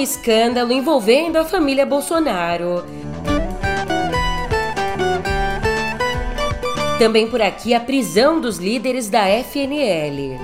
escândalo 0.00 0.72
envolvendo 0.72 1.36
a 1.36 1.44
família 1.44 1.86
Bolsonaro. 1.86 2.84
Também 6.98 7.26
por 7.28 7.40
aqui 7.40 7.72
a 7.72 7.80
prisão 7.80 8.40
dos 8.40 8.58
líderes 8.58 9.08
da 9.08 9.26
FNL. 9.26 10.38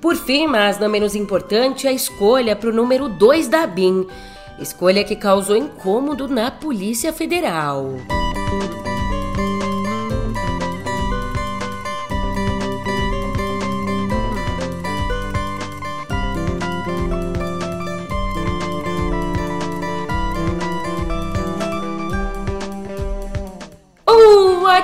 Por 0.00 0.16
fim, 0.16 0.46
mas 0.46 0.78
não 0.78 0.88
menos 0.88 1.14
importante, 1.14 1.88
a 1.88 1.92
escolha 1.92 2.54
para 2.54 2.70
o 2.70 2.72
número 2.72 3.08
2 3.08 3.48
da 3.48 3.66
BIM. 3.66 4.06
Escolha 4.58 5.02
que 5.02 5.16
causou 5.16 5.56
incômodo 5.56 6.28
na 6.28 6.50
Polícia 6.50 7.12
Federal. 7.12 7.88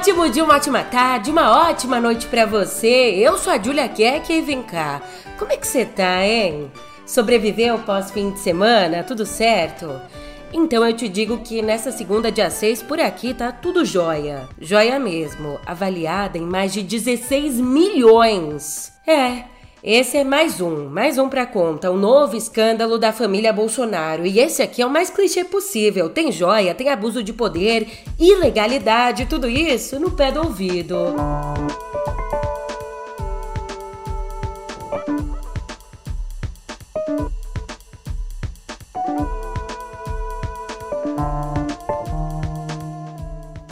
Ótimo 0.01 0.31
dia, 0.31 0.43
uma 0.43 0.55
ótima 0.55 0.83
tarde, 0.83 1.31
uma 1.31 1.69
ótima 1.69 2.01
noite 2.01 2.27
para 2.27 2.47
você. 2.47 3.13
Eu 3.19 3.37
sou 3.37 3.53
a 3.53 3.63
Julia 3.63 3.87
Keck 3.87 4.33
e 4.33 4.41
vem 4.41 4.63
cá. 4.63 5.03
Como 5.39 5.53
é 5.53 5.59
que 5.59 5.67
você 5.67 5.85
tá, 5.85 6.25
hein? 6.25 6.73
Sobreviveu 7.05 7.79
pós 7.81 8.11
fim 8.11 8.31
de 8.31 8.39
semana? 8.39 9.05
Tudo 9.05 9.27
certo? 9.27 10.01
Então 10.55 10.87
eu 10.87 10.97
te 10.97 11.07
digo 11.07 11.41
que 11.41 11.61
nessa 11.61 11.93
segunda 11.93 12.33
dia 12.33 12.49
6 12.49 12.83
por 12.85 12.99
aqui 12.99 13.35
tá 13.35 13.53
tudo 13.53 13.85
jóia. 13.85 14.49
Jóia 14.59 14.99
mesmo, 14.99 15.61
avaliada 15.67 16.39
em 16.39 16.47
mais 16.47 16.73
de 16.73 16.83
16 16.83 17.57
milhões. 17.61 18.95
É, 19.07 19.45
esse 19.83 20.19
é 20.19 20.25
mais 20.25 20.61
um, 20.61 20.91
mais 20.91 21.17
um 21.17 21.27
pra 21.27 21.47
conta, 21.47 21.91
o 21.91 21.95
um 21.95 21.97
novo 21.97 22.37
escândalo 22.37 22.99
da 22.99 23.15
família 23.15 23.51
Bolsonaro. 23.51 24.27
E 24.27 24.39
esse 24.39 24.61
aqui 24.61 24.83
é 24.83 24.87
o 24.87 24.91
mais 24.91 25.09
clichê 25.09 25.43
possível. 25.43 26.11
Tem 26.11 26.31
joia, 26.31 26.75
tem 26.75 26.91
abuso 26.91 27.23
de 27.23 27.33
poder, 27.33 27.89
ilegalidade, 28.19 29.25
tudo 29.25 29.49
isso 29.49 29.99
no 29.99 30.11
pé 30.11 30.31
do 30.31 30.41
ouvido. 30.41 30.97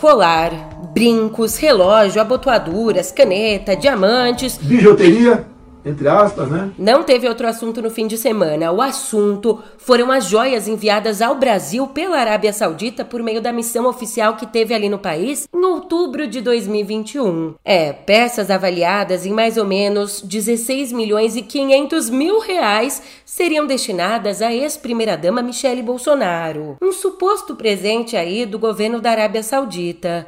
Colar, 0.00 0.52
brincos, 0.94 1.58
relógio, 1.58 2.22
abotoaduras, 2.22 3.12
caneta, 3.12 3.76
diamantes. 3.76 4.56
Bijuteria 4.56 5.57
entre 5.84 6.08
aspas, 6.08 6.50
né? 6.50 6.70
Não 6.78 7.02
teve 7.02 7.28
outro 7.28 7.46
assunto 7.46 7.80
no 7.80 7.90
fim 7.90 8.06
de 8.06 8.18
semana. 8.18 8.70
O 8.72 8.82
assunto 8.82 9.62
foram 9.78 10.10
as 10.10 10.26
joias 10.26 10.68
enviadas 10.68 11.22
ao 11.22 11.34
Brasil 11.34 11.86
pela 11.88 12.18
Arábia 12.18 12.52
Saudita 12.52 13.04
por 13.04 13.22
meio 13.22 13.40
da 13.40 13.52
missão 13.52 13.86
oficial 13.86 14.36
que 14.36 14.46
teve 14.46 14.74
ali 14.74 14.88
no 14.88 14.98
país 14.98 15.48
em 15.54 15.64
outubro 15.64 16.26
de 16.26 16.40
2021. 16.40 17.54
É, 17.64 17.92
peças 17.92 18.50
avaliadas 18.50 19.24
em 19.24 19.32
mais 19.32 19.56
ou 19.56 19.64
menos 19.64 20.20
16 20.20 20.92
milhões 20.92 21.36
e 21.36 21.42
500 21.42 22.10
mil 22.10 22.40
reais 22.40 23.02
seriam 23.24 23.66
destinadas 23.66 24.42
à 24.42 24.52
ex-primeira-dama 24.52 25.42
Michele 25.42 25.82
Bolsonaro. 25.82 26.76
Um 26.82 26.92
suposto 26.92 27.54
presente 27.54 28.16
aí 28.16 28.44
do 28.44 28.58
governo 28.58 29.00
da 29.00 29.10
Arábia 29.10 29.42
Saudita. 29.42 30.26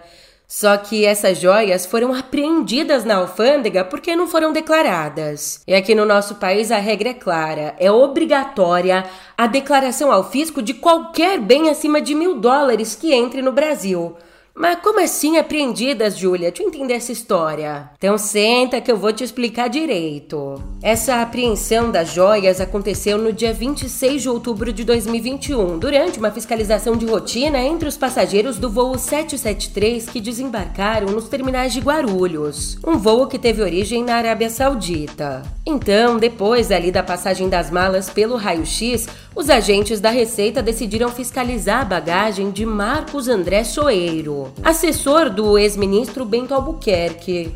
Só 0.53 0.77
que 0.77 1.07
essas 1.07 1.39
joias 1.39 1.87
foram 1.87 2.13
apreendidas 2.13 3.05
na 3.05 3.19
alfândega 3.19 3.85
porque 3.85 4.17
não 4.17 4.27
foram 4.27 4.53
declaradas. 4.53 5.63
E 5.65 5.73
aqui 5.73 5.95
no 5.95 6.05
nosso 6.05 6.35
país 6.35 6.73
a 6.73 6.79
regra 6.79 7.11
é 7.11 7.15
clara: 7.15 7.77
é 7.79 7.89
obrigatória 7.89 9.05
a 9.39 9.47
declaração 9.47 10.11
ao 10.11 10.29
fisco 10.29 10.61
de 10.61 10.75
qualquer 10.75 11.39
bem 11.39 11.71
acima 11.71 12.01
de 12.01 12.17
mil 12.17 12.41
dólares 12.41 12.97
que 12.97 13.15
entre 13.15 13.41
no 13.43 13.53
Brasil. 13.53 14.17
Mas 14.55 14.81
como 14.81 15.01
assim 15.01 15.39
apreendidas, 15.39 16.17
Júlia? 16.17 16.51
Deixa 16.51 16.63
eu 16.63 16.69
entender 16.69 16.95
essa 16.95 17.13
história. 17.13 17.91
Então 17.97 18.19
senta 18.19 18.81
que 18.81 18.91
eu 18.91 18.97
vou 18.97 19.13
te 19.13 19.25
explicar 19.25 19.69
direito. 19.69 20.63
Essa 20.83 21.23
apreensão 21.23 21.91
das 21.91 22.13
joias 22.13 22.61
aconteceu 22.61 23.17
no 23.17 23.33
dia 23.33 23.53
26 23.53 24.23
de 24.23 24.29
outubro 24.29 24.73
de 24.73 24.85
2021, 24.85 25.79
durante 25.79 26.19
uma 26.19 26.31
fiscalização 26.31 26.97
de 26.97 27.07
rotina 27.07 27.59
entre 27.59 27.89
os 27.89 27.97
passageiros 27.97 28.59
do 28.59 28.69
voo 28.69 28.99
773 28.99 30.09
que 30.09 30.21
desembarcaram 30.21 31.09
nos 31.09 31.29
terminais 31.29 31.73
de 31.73 31.81
Guarulhos, 31.81 32.79
um 32.87 32.99
voo 32.99 33.27
que 33.27 33.39
teve 33.39 33.63
origem 33.63 34.05
na 34.05 34.17
Arábia 34.17 34.51
Saudita. 34.51 35.43
Então, 35.67 36.19
depois 36.19 36.71
ali 36.71 36.91
da 36.91 37.03
passagem 37.03 37.49
das 37.49 37.71
malas 37.71 38.11
pelo 38.11 38.37
raio-x, 38.37 39.09
os 39.35 39.49
agentes 39.49 40.01
da 40.01 40.11
Receita 40.11 40.63
decidiram 40.63 41.09
fiscalizar 41.09 41.83
a 41.83 41.85
bagagem 41.85 42.51
de 42.51 42.67
Marcos 42.67 43.29
André 43.29 43.65
Soeiro, 43.65 44.40
assessor 44.63 45.31
do 45.31 45.59
ex-ministro 45.59 46.25
Bento 46.25 46.55
Albuquerque. 46.55 47.53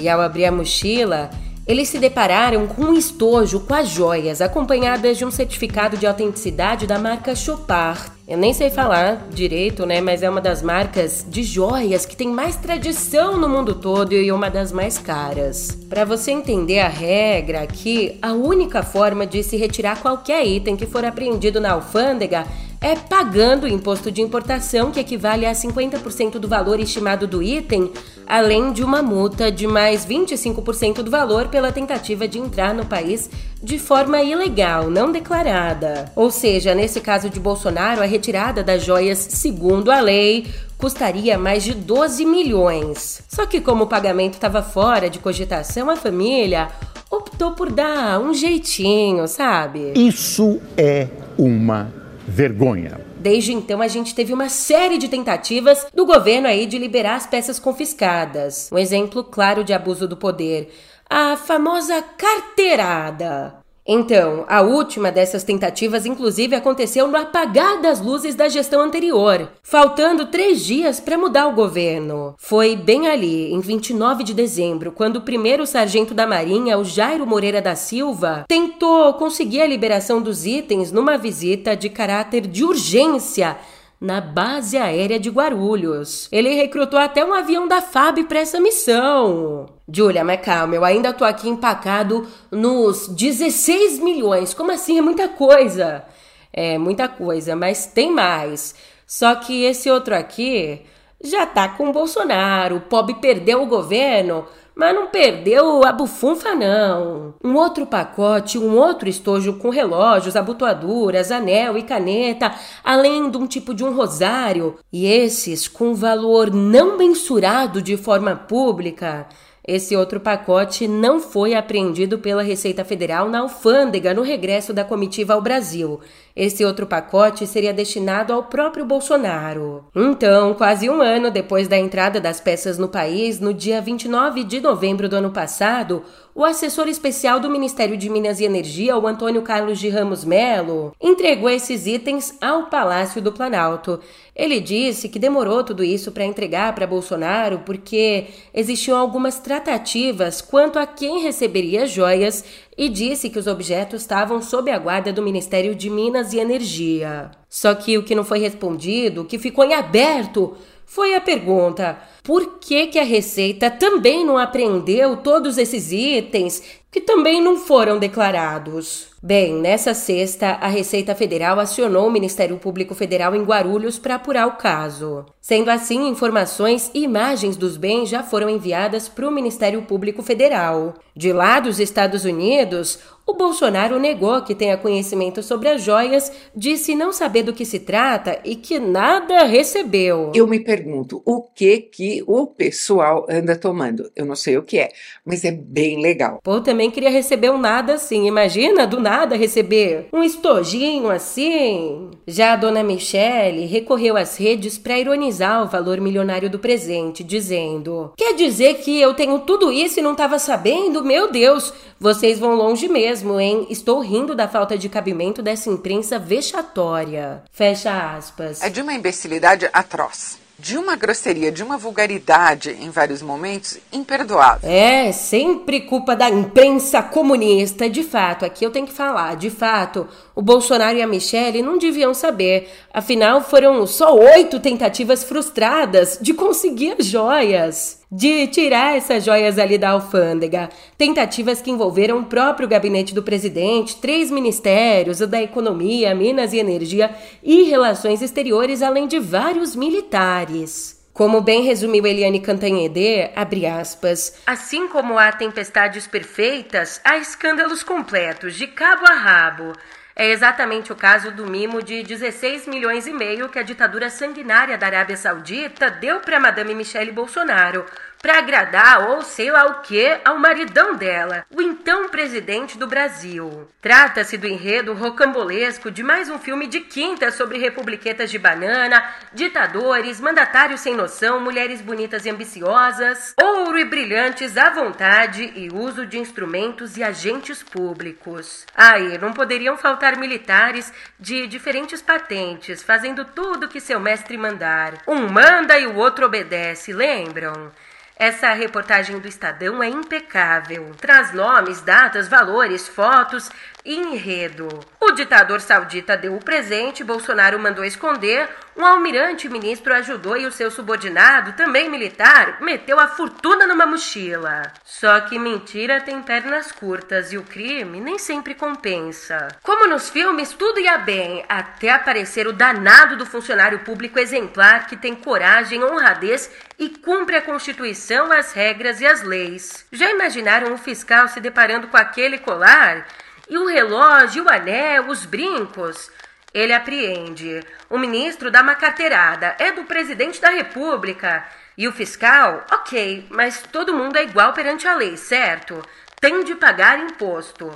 E 0.00 0.08
ao 0.08 0.20
abrir 0.20 0.44
a 0.44 0.52
mochila, 0.52 1.30
eles 1.68 1.90
se 1.90 1.98
depararam 1.98 2.66
com 2.66 2.82
um 2.82 2.94
estojo 2.94 3.60
com 3.60 3.74
as 3.74 3.90
joias, 3.90 4.40
acompanhadas 4.40 5.18
de 5.18 5.24
um 5.26 5.30
certificado 5.30 5.98
de 5.98 6.06
autenticidade 6.06 6.86
da 6.86 6.98
marca 6.98 7.36
Chopard. 7.36 8.10
Eu 8.26 8.38
nem 8.38 8.54
sei 8.54 8.70
falar 8.70 9.28
direito, 9.30 9.84
né? 9.84 10.00
Mas 10.00 10.22
é 10.22 10.30
uma 10.30 10.40
das 10.40 10.62
marcas 10.62 11.26
de 11.28 11.42
joias 11.42 12.06
que 12.06 12.16
tem 12.16 12.28
mais 12.28 12.56
tradição 12.56 13.36
no 13.36 13.50
mundo 13.50 13.74
todo 13.74 14.14
e 14.14 14.32
uma 14.32 14.48
das 14.48 14.72
mais 14.72 14.96
caras. 14.96 15.78
Para 15.90 16.06
você 16.06 16.30
entender 16.30 16.78
a 16.78 16.88
regra 16.88 17.60
aqui, 17.60 18.18
a 18.22 18.32
única 18.32 18.82
forma 18.82 19.26
de 19.26 19.42
se 19.42 19.58
retirar 19.58 20.00
qualquer 20.00 20.46
item 20.46 20.74
que 20.74 20.86
for 20.86 21.04
apreendido 21.04 21.60
na 21.60 21.72
alfândega 21.72 22.46
é 22.80 22.94
pagando 22.94 23.64
o 23.64 23.68
imposto 23.68 24.10
de 24.10 24.22
importação, 24.22 24.90
que 24.90 25.00
equivale 25.00 25.46
a 25.46 25.52
50% 25.52 26.38
do 26.38 26.48
valor 26.48 26.78
estimado 26.78 27.26
do 27.26 27.42
item, 27.42 27.92
além 28.26 28.72
de 28.72 28.84
uma 28.84 29.02
multa 29.02 29.50
de 29.50 29.66
mais 29.66 30.06
25% 30.06 31.02
do 31.02 31.10
valor 31.10 31.48
pela 31.48 31.72
tentativa 31.72 32.28
de 32.28 32.38
entrar 32.38 32.74
no 32.74 32.86
país 32.86 33.28
de 33.60 33.78
forma 33.78 34.22
ilegal, 34.22 34.90
não 34.90 35.10
declarada. 35.10 36.12
Ou 36.14 36.30
seja, 36.30 36.74
nesse 36.74 37.00
caso 37.00 37.28
de 37.28 37.40
Bolsonaro, 37.40 38.02
a 38.02 38.06
retirada 38.06 38.62
das 38.62 38.84
joias, 38.84 39.18
segundo 39.18 39.90
a 39.90 40.00
lei, 40.00 40.46
custaria 40.76 41.36
mais 41.36 41.64
de 41.64 41.74
12 41.74 42.24
milhões. 42.24 43.22
Só 43.28 43.46
que, 43.46 43.60
como 43.60 43.84
o 43.84 43.88
pagamento 43.88 44.34
estava 44.34 44.62
fora 44.62 45.10
de 45.10 45.18
cogitação, 45.18 45.90
a 45.90 45.96
família 45.96 46.68
optou 47.10 47.52
por 47.52 47.72
dar 47.72 48.20
um 48.20 48.32
jeitinho, 48.32 49.26
sabe? 49.26 49.92
Isso 49.96 50.60
é 50.76 51.08
uma 51.36 51.97
vergonha. 52.28 53.00
Desde 53.16 53.52
então, 53.52 53.80
a 53.80 53.88
gente 53.88 54.14
teve 54.14 54.32
uma 54.32 54.48
série 54.48 54.98
de 54.98 55.08
tentativas 55.08 55.86
do 55.94 56.04
governo 56.04 56.46
aí 56.46 56.66
de 56.66 56.78
liberar 56.78 57.16
as 57.16 57.26
peças 57.26 57.58
confiscadas. 57.58 58.70
Um 58.70 58.78
exemplo 58.78 59.24
claro 59.24 59.64
de 59.64 59.72
abuso 59.72 60.06
do 60.06 60.16
poder. 60.16 60.70
A 61.08 61.36
famosa 61.36 62.02
carteirada. 62.02 63.56
Então, 63.90 64.44
a 64.46 64.60
última 64.60 65.10
dessas 65.10 65.42
tentativas, 65.42 66.04
inclusive, 66.04 66.54
aconteceu 66.54 67.08
no 67.08 67.16
apagar 67.16 67.80
das 67.80 68.02
luzes 68.02 68.34
da 68.34 68.46
gestão 68.46 68.82
anterior, 68.82 69.48
faltando 69.62 70.26
três 70.26 70.62
dias 70.62 71.00
para 71.00 71.16
mudar 71.16 71.46
o 71.46 71.54
governo. 71.54 72.34
Foi 72.36 72.76
bem 72.76 73.08
ali, 73.08 73.50
em 73.50 73.60
29 73.60 74.24
de 74.24 74.34
dezembro, 74.34 74.92
quando 74.92 75.16
o 75.16 75.22
primeiro 75.22 75.66
sargento 75.66 76.12
da 76.12 76.26
Marinha, 76.26 76.76
o 76.76 76.84
Jairo 76.84 77.26
Moreira 77.26 77.62
da 77.62 77.74
Silva, 77.74 78.44
tentou 78.46 79.14
conseguir 79.14 79.62
a 79.62 79.66
liberação 79.66 80.20
dos 80.20 80.44
itens 80.44 80.92
numa 80.92 81.16
visita 81.16 81.74
de 81.74 81.88
caráter 81.88 82.46
de 82.46 82.64
urgência 82.64 83.56
na 84.00 84.20
base 84.20 84.76
aérea 84.76 85.18
de 85.18 85.28
Guarulhos. 85.28 86.28
Ele 86.30 86.54
recrutou 86.54 86.98
até 86.98 87.24
um 87.24 87.34
avião 87.34 87.66
da 87.66 87.80
FAB 87.82 88.24
para 88.24 88.40
essa 88.40 88.60
missão. 88.60 89.66
Julia, 89.90 90.24
mas 90.24 90.40
calma, 90.40 90.74
eu 90.74 90.84
ainda 90.84 91.12
tô 91.12 91.24
aqui 91.24 91.48
empacado 91.48 92.26
nos 92.50 93.08
16 93.08 93.98
milhões. 93.98 94.54
Como 94.54 94.70
assim? 94.70 94.98
É 94.98 95.02
muita 95.02 95.28
coisa. 95.28 96.04
É 96.52 96.78
muita 96.78 97.08
coisa, 97.08 97.56
mas 97.56 97.86
tem 97.86 98.10
mais. 98.12 98.74
Só 99.06 99.34
que 99.34 99.64
esse 99.64 99.90
outro 99.90 100.14
aqui 100.14 100.82
já 101.22 101.46
tá 101.46 101.68
com 101.68 101.88
o 101.88 101.92
Bolsonaro. 101.92 102.76
O 102.76 102.80
pobre 102.82 103.14
perdeu 103.14 103.62
o 103.62 103.66
governo, 103.66 104.46
mas 104.78 104.94
não 104.94 105.08
perdeu 105.08 105.84
a 105.84 105.90
bufunfa, 105.90 106.54
não. 106.54 107.34
Um 107.42 107.56
outro 107.56 107.84
pacote, 107.84 108.56
um 108.56 108.76
outro 108.76 109.08
estojo 109.08 109.54
com 109.54 109.70
relógios, 109.70 110.36
abotoaduras, 110.36 111.32
anel 111.32 111.76
e 111.76 111.82
caneta, 111.82 112.54
além 112.84 113.28
de 113.28 113.36
um 113.36 113.48
tipo 113.48 113.74
de 113.74 113.82
um 113.82 113.92
rosário. 113.92 114.76
E 114.92 115.04
esses 115.04 115.66
com 115.66 115.96
valor 115.96 116.54
não 116.54 116.96
mensurado 116.96 117.82
de 117.82 117.96
forma 117.96 118.36
pública. 118.36 119.26
Esse 119.66 119.94
outro 119.94 120.18
pacote 120.18 120.88
não 120.88 121.20
foi 121.20 121.54
apreendido 121.54 122.20
pela 122.20 122.42
Receita 122.42 122.86
Federal 122.86 123.28
na 123.28 123.40
alfândega 123.40 124.14
no 124.14 124.22
regresso 124.22 124.72
da 124.72 124.82
comitiva 124.82 125.34
ao 125.34 125.42
Brasil. 125.42 126.00
Esse 126.38 126.64
outro 126.64 126.86
pacote 126.86 127.48
seria 127.48 127.72
destinado 127.72 128.32
ao 128.32 128.44
próprio 128.44 128.84
Bolsonaro. 128.84 129.84
Então, 129.92 130.54
quase 130.54 130.88
um 130.88 131.02
ano 131.02 131.32
depois 131.32 131.66
da 131.66 131.76
entrada 131.76 132.20
das 132.20 132.40
peças 132.40 132.78
no 132.78 132.86
país, 132.86 133.40
no 133.40 133.52
dia 133.52 133.80
29 133.80 134.44
de 134.44 134.60
novembro 134.60 135.08
do 135.08 135.16
ano 135.16 135.32
passado, 135.32 136.04
o 136.36 136.44
assessor 136.44 136.86
especial 136.86 137.40
do 137.40 137.50
Ministério 137.50 137.96
de 137.96 138.08
Minas 138.08 138.38
e 138.38 138.44
Energia, 138.44 138.96
o 138.96 139.08
Antônio 139.08 139.42
Carlos 139.42 139.80
de 139.80 139.88
Ramos 139.88 140.24
Melo, 140.24 140.94
entregou 141.02 141.50
esses 141.50 141.88
itens 141.88 142.32
ao 142.40 142.66
Palácio 142.66 143.20
do 143.20 143.32
Planalto. 143.32 143.98
Ele 144.36 144.60
disse 144.60 145.08
que 145.08 145.18
demorou 145.18 145.64
tudo 145.64 145.82
isso 145.82 146.12
para 146.12 146.24
entregar 146.24 146.72
para 146.72 146.86
Bolsonaro 146.86 147.62
porque 147.66 148.28
existiam 148.54 148.96
algumas 148.96 149.40
tratativas 149.40 150.40
quanto 150.40 150.78
a 150.78 150.86
quem 150.86 151.24
receberia 151.24 151.82
as 151.82 151.90
joias 151.90 152.44
e 152.78 152.88
disse 152.88 153.28
que 153.28 153.40
os 153.40 153.48
objetos 153.48 154.02
estavam 154.02 154.40
sob 154.40 154.70
a 154.70 154.78
guarda 154.78 155.12
do 155.12 155.20
Ministério 155.20 155.74
de 155.74 155.90
Minas 155.90 156.32
e 156.32 156.38
Energia. 156.38 157.32
Só 157.48 157.74
que 157.74 157.98
o 157.98 158.04
que 158.04 158.14
não 158.14 158.22
foi 158.22 158.38
respondido, 158.38 159.22
o 159.22 159.24
que 159.24 159.36
ficou 159.36 159.64
em 159.64 159.74
aberto, 159.74 160.56
foi 160.86 161.16
a 161.16 161.20
pergunta: 161.20 161.98
por 162.28 162.58
que, 162.58 162.88
que 162.88 162.98
a 162.98 163.04
Receita 163.04 163.70
também 163.70 164.22
não 164.22 164.36
apreendeu 164.36 165.16
todos 165.16 165.56
esses 165.56 165.90
itens 165.90 166.62
que 166.90 167.00
também 167.00 167.40
não 167.40 167.56
foram 167.56 167.98
declarados? 167.98 169.08
Bem, 169.22 169.54
nessa 169.54 169.94
sexta, 169.94 170.50
a 170.60 170.68
Receita 170.68 171.14
Federal 171.14 171.58
acionou 171.58 172.06
o 172.06 172.10
Ministério 172.10 172.56
Público 172.58 172.94
Federal 172.94 173.34
em 173.34 173.42
Guarulhos 173.42 173.98
para 173.98 174.14
apurar 174.14 174.46
o 174.46 174.56
caso. 174.56 175.24
Sendo 175.40 175.70
assim, 175.70 176.06
informações 176.06 176.90
e 176.94 177.02
imagens 177.02 177.56
dos 177.56 177.76
bens 177.76 178.08
já 178.08 178.22
foram 178.22 178.48
enviadas 178.48 179.08
para 179.08 179.26
o 179.26 179.32
Ministério 179.32 179.82
Público 179.82 180.22
Federal. 180.22 180.94
De 181.16 181.32
lá 181.32 181.58
dos 181.58 181.80
Estados 181.80 182.24
Unidos, 182.24 183.00
o 183.26 183.34
Bolsonaro 183.34 183.98
negou 183.98 184.40
que 184.42 184.54
tenha 184.54 184.78
conhecimento 184.78 185.42
sobre 185.42 185.68
as 185.68 185.82
joias, 185.82 186.32
disse 186.54 186.94
não 186.94 187.12
saber 187.12 187.42
do 187.42 187.52
que 187.52 187.64
se 187.64 187.80
trata 187.80 188.38
e 188.44 188.54
que 188.54 188.78
nada 188.78 189.44
recebeu. 189.44 190.30
Eu 190.34 190.46
me 190.46 190.60
pergunto 190.60 191.20
o 191.26 191.42
que 191.42 191.78
que 191.78 192.17
o 192.26 192.46
pessoal 192.46 193.26
anda 193.28 193.56
tomando. 193.56 194.10
Eu 194.14 194.24
não 194.24 194.36
sei 194.36 194.56
o 194.56 194.62
que 194.62 194.78
é, 194.78 194.88
mas 195.24 195.44
é 195.44 195.50
bem 195.50 196.00
legal. 196.00 196.40
Pô, 196.42 196.60
também 196.60 196.90
queria 196.90 197.10
receber 197.10 197.50
um 197.50 197.58
nada 197.58 197.94
assim. 197.94 198.26
Imagina 198.26 198.86
do 198.86 199.00
nada 199.00 199.36
receber 199.36 200.08
um 200.12 200.22
estojinho 200.22 201.10
assim. 201.10 202.10
Já 202.26 202.52
a 202.52 202.56
dona 202.56 202.82
Michele 202.82 203.66
recorreu 203.66 204.16
às 204.16 204.36
redes 204.36 204.78
para 204.78 204.98
ironizar 204.98 205.62
o 205.62 205.68
valor 205.68 206.00
milionário 206.00 206.50
do 206.50 206.58
presente, 206.58 207.24
dizendo: 207.24 208.12
Quer 208.16 208.34
dizer 208.34 208.74
que 208.74 209.00
eu 209.00 209.14
tenho 209.14 209.40
tudo 209.40 209.72
isso 209.72 209.98
e 209.98 210.02
não 210.02 210.12
estava 210.12 210.38
sabendo? 210.38 211.04
Meu 211.04 211.30
Deus, 211.30 211.72
vocês 211.98 212.38
vão 212.38 212.54
longe 212.54 212.88
mesmo 212.88 213.08
mesmo, 213.28 213.40
hein? 213.40 213.66
Estou 213.70 214.00
rindo 214.00 214.34
da 214.34 214.46
falta 214.46 214.76
de 214.76 214.88
cabimento 214.88 215.42
dessa 215.42 215.70
imprensa 215.70 216.18
vexatória. 216.18 217.42
Fecha 217.50 218.16
aspas. 218.16 218.62
É 218.62 218.68
de 218.68 218.80
uma 218.80 218.92
imbecilidade 218.92 219.68
atroz 219.72 220.38
de 220.58 220.76
uma 220.76 220.96
grosseria, 220.96 221.52
de 221.52 221.62
uma 221.62 221.78
vulgaridade 221.78 222.70
em 222.70 222.90
vários 222.90 223.22
momentos 223.22 223.78
imperdoável. 223.92 224.68
É, 224.68 225.12
sempre 225.12 225.82
culpa 225.82 226.16
da 226.16 226.28
imprensa 226.28 227.00
comunista. 227.00 227.88
De 227.88 228.02
fato, 228.02 228.44
aqui 228.44 228.64
eu 228.64 228.70
tenho 228.70 228.86
que 228.86 228.92
falar, 228.92 229.36
de 229.36 229.50
fato, 229.50 230.08
o 230.38 230.42
Bolsonaro 230.42 230.96
e 230.96 231.02
a 231.02 231.06
Michelle 231.06 231.62
não 231.62 231.78
deviam 231.78 232.14
saber. 232.14 232.70
Afinal, 232.94 233.42
foram 233.42 233.84
só 233.88 234.14
oito 234.14 234.60
tentativas 234.60 235.24
frustradas 235.24 236.16
de 236.22 236.32
conseguir 236.32 236.94
as 236.96 237.06
joias 237.06 237.98
de 238.10 238.46
tirar 238.46 238.96
essas 238.96 239.24
joias 239.24 239.58
ali 239.58 239.76
da 239.76 239.90
alfândega. 239.90 240.68
Tentativas 240.96 241.60
que 241.60 241.72
envolveram 241.72 242.20
o 242.20 242.24
próprio 242.24 242.68
gabinete 242.68 243.12
do 243.12 243.22
presidente, 243.22 243.96
três 243.96 244.30
ministérios, 244.30 245.20
o 245.20 245.26
da 245.26 245.42
Economia, 245.42 246.14
Minas 246.14 246.52
e 246.52 246.58
Energia 246.58 247.10
e 247.42 247.64
Relações 247.64 248.22
Exteriores, 248.22 248.80
além 248.80 249.08
de 249.08 249.18
vários 249.18 249.74
militares. 249.74 250.96
Como 251.12 251.40
bem 251.40 251.64
resumiu 251.64 252.06
Eliane 252.06 252.38
Cantanhede, 252.38 253.28
abre 253.34 253.66
aspas, 253.66 254.40
assim 254.46 254.86
como 254.86 255.18
há 255.18 255.32
tempestades 255.32 256.06
perfeitas, 256.06 257.00
há 257.02 257.18
escândalos 257.18 257.82
completos, 257.82 258.54
de 258.54 258.68
cabo 258.68 259.04
a 259.04 259.14
rabo. 259.14 259.72
É 260.20 260.32
exatamente 260.32 260.92
o 260.92 260.96
caso 260.96 261.30
do 261.30 261.46
mimo 261.46 261.80
de 261.80 262.02
16 262.02 262.66
milhões 262.66 263.06
e 263.06 263.12
meio 263.12 263.48
que 263.48 263.56
a 263.56 263.62
ditadura 263.62 264.10
sanguinária 264.10 264.76
da 264.76 264.84
Arábia 264.84 265.16
Saudita 265.16 265.92
deu 265.92 266.18
para 266.18 266.40
Madame 266.40 266.74
Michele 266.74 267.12
Bolsonaro 267.12 267.86
para 268.20 268.38
agradar 268.38 269.08
ou 269.08 269.22
sei 269.22 269.50
lá 269.50 269.66
o 269.66 269.80
que 269.80 270.18
ao 270.24 270.38
maridão 270.38 270.94
dela, 270.94 271.46
o 271.54 271.62
então 271.62 272.08
presidente 272.08 272.76
do 272.76 272.86
Brasil. 272.86 273.68
Trata-se 273.80 274.36
do 274.36 274.46
enredo 274.46 274.92
rocambolesco 274.92 275.90
de 275.90 276.02
mais 276.02 276.28
um 276.28 276.38
filme 276.38 276.66
de 276.66 276.80
quinta 276.80 277.30
sobre 277.30 277.58
republiquetas 277.58 278.30
de 278.30 278.38
banana, 278.38 279.04
ditadores, 279.32 280.20
mandatários 280.20 280.80
sem 280.80 280.94
noção, 280.94 281.40
mulheres 281.40 281.80
bonitas 281.80 282.26
e 282.26 282.30
ambiciosas, 282.30 283.34
ouro 283.40 283.78
e 283.78 283.84
brilhantes 283.84 284.56
à 284.56 284.70
vontade 284.70 285.52
e 285.54 285.68
uso 285.72 286.06
de 286.06 286.18
instrumentos 286.18 286.96
e 286.96 287.02
agentes 287.02 287.62
públicos. 287.62 288.66
Aí, 288.74 289.16
não 289.18 289.32
poderiam 289.32 289.76
faltar 289.76 290.16
militares 290.16 290.92
de 291.18 291.46
diferentes 291.46 292.02
patentes, 292.02 292.82
fazendo 292.82 293.24
tudo 293.24 293.68
que 293.68 293.80
seu 293.80 294.00
mestre 294.00 294.36
mandar. 294.36 294.94
Um 295.06 295.28
manda 295.28 295.78
e 295.78 295.86
o 295.86 295.96
outro 295.96 296.26
obedece, 296.26 296.92
lembram? 296.92 297.70
Essa 298.18 298.52
reportagem 298.52 299.20
do 299.20 299.28
Estadão 299.28 299.80
é 299.80 299.88
impecável. 299.88 300.92
Traz 301.00 301.32
nomes, 301.32 301.80
datas, 301.80 302.26
valores, 302.26 302.88
fotos 302.88 303.48
enredo. 303.94 304.68
O 305.00 305.12
ditador 305.12 305.60
saudita 305.60 306.16
deu 306.16 306.34
o 306.36 306.44
presente, 306.44 307.02
Bolsonaro 307.02 307.58
mandou 307.58 307.84
esconder, 307.84 308.48
um 308.76 308.84
almirante 308.84 309.48
ministro 309.48 309.94
ajudou 309.94 310.36
e 310.36 310.46
o 310.46 310.52
seu 310.52 310.70
subordinado, 310.70 311.54
também 311.54 311.90
militar, 311.90 312.58
meteu 312.60 313.00
a 313.00 313.08
fortuna 313.08 313.66
numa 313.66 313.86
mochila. 313.86 314.62
Só 314.84 315.20
que 315.22 315.38
mentira 315.38 316.00
tem 316.00 316.22
pernas 316.22 316.70
curtas 316.70 317.32
e 317.32 317.38
o 317.38 317.42
crime 317.42 318.00
nem 318.00 318.18
sempre 318.18 318.54
compensa. 318.54 319.48
Como 319.62 319.88
nos 319.88 320.10
filmes, 320.10 320.52
tudo 320.52 320.78
ia 320.78 320.98
bem, 320.98 321.44
até 321.48 321.90
aparecer 321.90 322.46
o 322.46 322.52
danado 322.52 323.16
do 323.16 323.26
funcionário 323.26 323.80
público 323.80 324.18
exemplar 324.18 324.86
que 324.86 324.96
tem 324.96 325.14
coragem, 325.14 325.82
honradez 325.82 326.50
e 326.78 326.88
cumpre 326.88 327.36
a 327.36 327.42
Constituição, 327.42 328.30
as 328.30 328.52
regras 328.52 329.00
e 329.00 329.06
as 329.06 329.22
leis. 329.22 329.86
Já 329.90 330.10
imaginaram 330.10 330.72
um 330.72 330.78
fiscal 330.78 331.26
se 331.28 331.40
deparando 331.40 331.88
com 331.88 331.96
aquele 331.96 332.38
colar? 332.38 333.06
E 333.48 333.56
o 333.56 333.66
relógio, 333.66 334.44
o 334.44 334.48
anel, 334.48 335.08
os 335.08 335.24
brincos? 335.24 336.10
Ele 336.52 336.72
apreende. 336.72 337.60
O 337.88 337.98
ministro 337.98 338.50
dá 338.50 338.62
uma 338.62 338.74
carteirada. 338.74 339.56
É 339.58 339.72
do 339.72 339.84
presidente 339.84 340.40
da 340.40 340.50
República. 340.50 341.46
E 341.76 341.86
o 341.86 341.92
fiscal? 341.92 342.66
Ok, 342.72 343.26
mas 343.30 343.62
todo 343.62 343.94
mundo 343.94 344.16
é 344.16 344.24
igual 344.24 344.52
perante 344.52 344.86
a 344.86 344.94
lei, 344.94 345.16
certo? 345.16 345.82
Tem 346.20 346.42
de 346.44 346.54
pagar 346.56 346.98
imposto. 346.98 347.70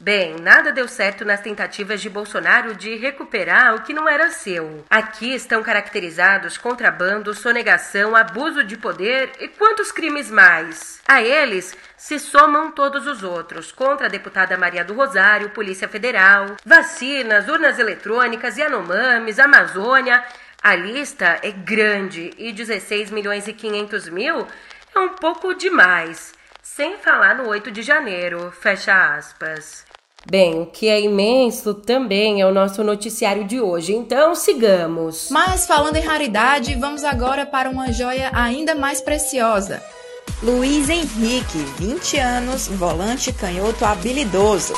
Bem, 0.00 0.36
nada 0.40 0.72
deu 0.72 0.88
certo 0.88 1.24
nas 1.24 1.40
tentativas 1.40 2.00
de 2.00 2.10
Bolsonaro 2.10 2.74
de 2.74 2.96
recuperar 2.96 3.74
o 3.74 3.82
que 3.82 3.94
não 3.94 4.08
era 4.08 4.28
seu. 4.30 4.84
Aqui 4.90 5.32
estão 5.32 5.62
caracterizados 5.62 6.58
contrabando, 6.58 7.32
sonegação, 7.32 8.16
abuso 8.16 8.64
de 8.64 8.76
poder 8.76 9.30
e 9.38 9.46
quantos 9.46 9.92
crimes 9.92 10.30
mais? 10.30 11.00
A 11.06 11.22
eles 11.22 11.76
se 11.96 12.18
somam 12.18 12.72
todos 12.72 13.06
os 13.06 13.22
outros, 13.22 13.70
contra 13.70 14.06
a 14.06 14.10
deputada 14.10 14.58
Maria 14.58 14.84
do 14.84 14.94
Rosário, 14.94 15.50
Polícia 15.50 15.88
Federal, 15.88 16.56
vacinas, 16.66 17.48
urnas 17.48 17.78
eletrônicas, 17.78 18.58
Yanomamis, 18.58 19.38
Amazônia. 19.38 20.24
A 20.60 20.74
lista 20.74 21.38
é 21.40 21.52
grande 21.52 22.32
e 22.36 22.52
16 22.52 23.10
milhões 23.10 23.46
e 23.46 23.52
500 23.52 24.08
mil 24.08 24.46
é 24.94 24.98
um 24.98 25.10
pouco 25.10 25.54
demais. 25.54 26.32
Sem 26.76 26.96
falar 26.96 27.36
no 27.36 27.48
8 27.50 27.70
de 27.70 27.82
janeiro, 27.82 28.50
fecha 28.50 29.16
aspas. 29.16 29.84
Bem, 30.28 30.62
o 30.62 30.66
que 30.66 30.88
é 30.88 31.00
imenso 31.00 31.72
também 31.72 32.40
é 32.40 32.46
o 32.46 32.52
nosso 32.52 32.82
noticiário 32.82 33.44
de 33.44 33.60
hoje, 33.60 33.94
então 33.94 34.34
sigamos. 34.34 35.28
Mas 35.30 35.68
falando 35.68 35.94
em 35.94 36.02
raridade, 36.02 36.74
vamos 36.74 37.04
agora 37.04 37.46
para 37.46 37.70
uma 37.70 37.92
joia 37.92 38.28
ainda 38.34 38.74
mais 38.74 39.00
preciosa. 39.00 39.80
Luiz 40.42 40.88
Henrique, 40.90 41.58
20 41.78 42.18
anos, 42.18 42.66
volante 42.66 43.32
canhoto 43.32 43.84
habilidoso. 43.84 44.74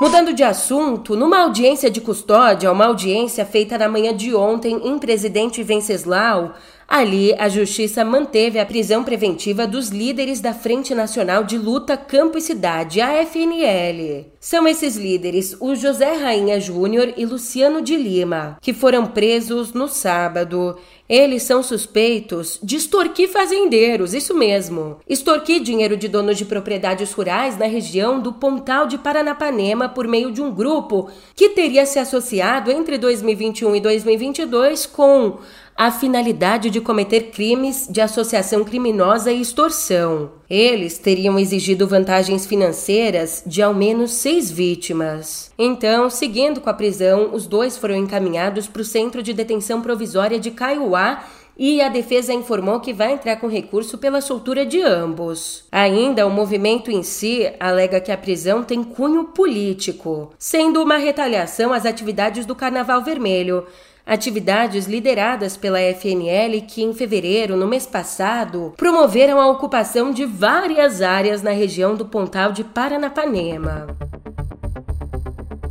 Mudando 0.00 0.32
de 0.32 0.42
assunto, 0.42 1.14
numa 1.14 1.42
audiência 1.42 1.88
de 1.88 2.00
custódia, 2.00 2.72
uma 2.72 2.86
audiência 2.86 3.46
feita 3.46 3.78
na 3.78 3.88
manhã 3.88 4.12
de 4.12 4.34
ontem 4.34 4.88
em 4.88 4.98
Presidente 4.98 5.62
Venceslau, 5.62 6.52
Ali, 6.86 7.34
a 7.38 7.48
justiça 7.48 8.04
manteve 8.04 8.58
a 8.58 8.66
prisão 8.66 9.02
preventiva 9.02 9.66
dos 9.66 9.88
líderes 9.88 10.40
da 10.40 10.52
Frente 10.52 10.94
Nacional 10.94 11.42
de 11.42 11.56
Luta 11.56 11.96
Campo 11.96 12.36
e 12.36 12.40
Cidade, 12.40 13.00
a 13.00 13.24
FNL. 13.24 14.26
São 14.38 14.68
esses 14.68 14.96
líderes 14.96 15.56
o 15.58 15.74
José 15.74 16.12
Rainha 16.12 16.60
Júnior 16.60 17.14
e 17.16 17.24
Luciano 17.24 17.80
de 17.80 17.96
Lima, 17.96 18.58
que 18.60 18.74
foram 18.74 19.06
presos 19.06 19.72
no 19.72 19.88
sábado. 19.88 20.76
Eles 21.08 21.42
são 21.42 21.62
suspeitos 21.62 22.58
de 22.62 22.76
extorquir 22.76 23.28
fazendeiros, 23.28 24.12
isso 24.12 24.34
mesmo. 24.34 24.98
Extorquir 25.08 25.62
dinheiro 25.62 25.96
de 25.96 26.08
donos 26.08 26.36
de 26.36 26.44
propriedades 26.44 27.12
rurais 27.12 27.56
na 27.56 27.66
região 27.66 28.20
do 28.20 28.34
Pontal 28.34 28.86
de 28.86 28.98
Paranapanema 28.98 29.88
por 29.88 30.06
meio 30.06 30.30
de 30.30 30.42
um 30.42 30.50
grupo 30.50 31.10
que 31.34 31.50
teria 31.50 31.86
se 31.86 31.98
associado 31.98 32.70
entre 32.70 32.98
2021 32.98 33.76
e 33.76 33.80
2022 33.80 34.86
com 34.86 35.38
a 35.76 35.90
finalidade 35.90 36.70
de 36.70 36.80
cometer 36.80 37.32
crimes 37.32 37.88
de 37.90 38.00
associação 38.00 38.62
criminosa 38.62 39.32
e 39.32 39.40
extorsão. 39.40 40.30
Eles 40.48 40.98
teriam 40.98 41.38
exigido 41.38 41.86
vantagens 41.86 42.46
financeiras 42.46 43.42
de 43.44 43.60
ao 43.60 43.74
menos 43.74 44.12
seis 44.12 44.50
vítimas. 44.50 45.50
Então, 45.58 46.08
seguindo 46.08 46.60
com 46.60 46.70
a 46.70 46.74
prisão, 46.74 47.34
os 47.34 47.46
dois 47.46 47.76
foram 47.76 47.96
encaminhados 47.96 48.68
para 48.68 48.82
o 48.82 48.84
Centro 48.84 49.22
de 49.22 49.32
Detenção 49.32 49.82
Provisória 49.82 50.38
de 50.38 50.52
Caiuá 50.52 51.24
e 51.56 51.80
a 51.80 51.88
defesa 51.88 52.32
informou 52.32 52.80
que 52.80 52.92
vai 52.92 53.12
entrar 53.12 53.36
com 53.36 53.46
recurso 53.46 53.98
pela 53.98 54.20
soltura 54.20 54.66
de 54.66 54.80
ambos. 54.80 55.64
Ainda, 55.70 56.26
o 56.26 56.30
movimento 56.30 56.90
em 56.90 57.02
si 57.02 57.48
alega 57.58 58.00
que 58.00 58.12
a 58.12 58.18
prisão 58.18 58.62
tem 58.62 58.82
cunho 58.82 59.24
político, 59.24 60.32
sendo 60.38 60.82
uma 60.82 60.96
retaliação 60.96 61.72
às 61.72 61.86
atividades 61.86 62.44
do 62.44 62.54
Carnaval 62.54 63.02
Vermelho 63.02 63.64
atividades 64.06 64.86
lideradas 64.86 65.56
pela 65.56 65.80
FNL 65.80 66.60
que, 66.62 66.82
em 66.82 66.92
fevereiro, 66.92 67.56
no 67.56 67.66
mês 67.66 67.86
passado, 67.86 68.74
promoveram 68.76 69.40
a 69.40 69.46
ocupação 69.48 70.12
de 70.12 70.24
várias 70.24 71.00
áreas 71.00 71.42
na 71.42 71.52
região 71.52 71.94
do 71.94 72.04
Pontal 72.04 72.52
de 72.52 72.62
Paranapanema. 72.62 73.86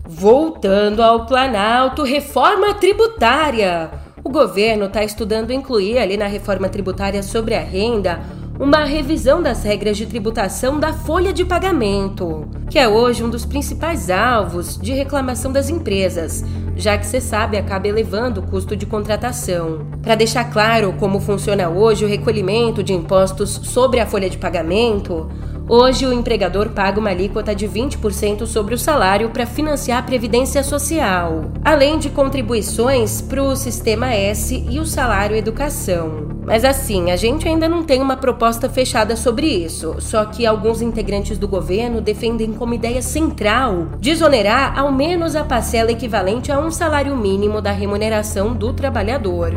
Voltando 0.06 1.04
ao 1.04 1.26
Planalto, 1.26 2.04
reforma 2.04 2.74
tributária. 2.74 3.92
O 4.24 4.30
governo 4.30 4.86
está 4.86 5.04
estudando 5.04 5.52
incluir 5.52 5.98
ali 5.98 6.16
na 6.16 6.28
reforma 6.28 6.70
tributária 6.70 7.22
sobre 7.22 7.56
a 7.56 7.60
renda 7.60 8.22
uma 8.60 8.84
revisão 8.84 9.42
das 9.42 9.64
regras 9.64 9.98
de 9.98 10.06
tributação 10.06 10.80
da 10.80 10.94
folha 10.94 11.34
de 11.34 11.44
pagamento, 11.44 12.48
que 12.70 12.78
é 12.78 12.88
hoje 12.88 13.24
um 13.24 13.30
dos 13.30 13.46
principais 13.46 14.10
alvos 14.10 14.78
de 14.78 14.94
reclamação 14.94 15.52
das 15.52 15.70
empresas, 15.70 16.44
já 16.76 16.98
que 16.98 17.06
você 17.06 17.20
sabe 17.20 17.58
acaba 17.58 17.88
elevando 17.88 18.42
o 18.42 18.44
custo 18.44 18.76
de 18.76 18.86
contratação. 18.86 19.88
Para 20.02 20.16
deixar 20.16 20.52
claro 20.52 20.94
como 21.00 21.20
funciona 21.20 21.68
hoje 21.68 22.06
o 22.06 22.08
recolhimento 22.08 22.84
de 22.84 22.94
impostos 22.94 23.50
sobre 23.64 24.00
a 24.00 24.06
folha 24.06 24.30
de 24.30 24.38
pagamento, 24.38 25.30
Hoje, 25.68 26.06
o 26.06 26.12
empregador 26.12 26.70
paga 26.70 27.00
uma 27.00 27.10
alíquota 27.10 27.56
de 27.56 27.68
20% 27.68 28.46
sobre 28.46 28.76
o 28.76 28.78
salário 28.78 29.30
para 29.30 29.46
financiar 29.46 30.00
a 30.00 30.04
Previdência 30.04 30.62
Social, 30.62 31.46
além 31.64 31.98
de 31.98 32.10
contribuições 32.10 33.22
para 33.22 33.42
o 33.42 33.56
Sistema 33.56 34.14
S 34.14 34.66
e 34.70 34.78
o 34.80 34.86
salário 34.86 35.38
educação. 35.38 36.28
Mas 36.46 36.66
assim, 36.66 37.12
a 37.12 37.16
gente 37.16 37.48
ainda 37.48 37.70
não 37.70 37.84
tem 37.84 38.02
uma 38.02 38.18
proposta 38.18 38.68
fechada 38.70 39.16
sobre 39.16 39.48
isso, 39.48 39.96
só 40.00 40.26
que 40.26 40.46
alguns 40.46 40.82
integrantes 40.82 41.38
do 41.38 41.48
governo 41.48 42.02
defendem 42.02 42.52
como 42.52 42.74
ideia 42.74 43.02
central 43.02 43.88
desonerar 44.00 44.78
ao 44.78 44.92
menos 44.92 45.36
a 45.36 45.46
parcela 45.46 45.92
equivalente 45.92 46.52
a 46.52 46.60
um 46.60 46.70
salário 46.70 47.16
mínimo 47.16 47.62
da 47.62 47.72
remuneração 47.72 48.54
do 48.54 48.74
trabalhador. 48.74 49.54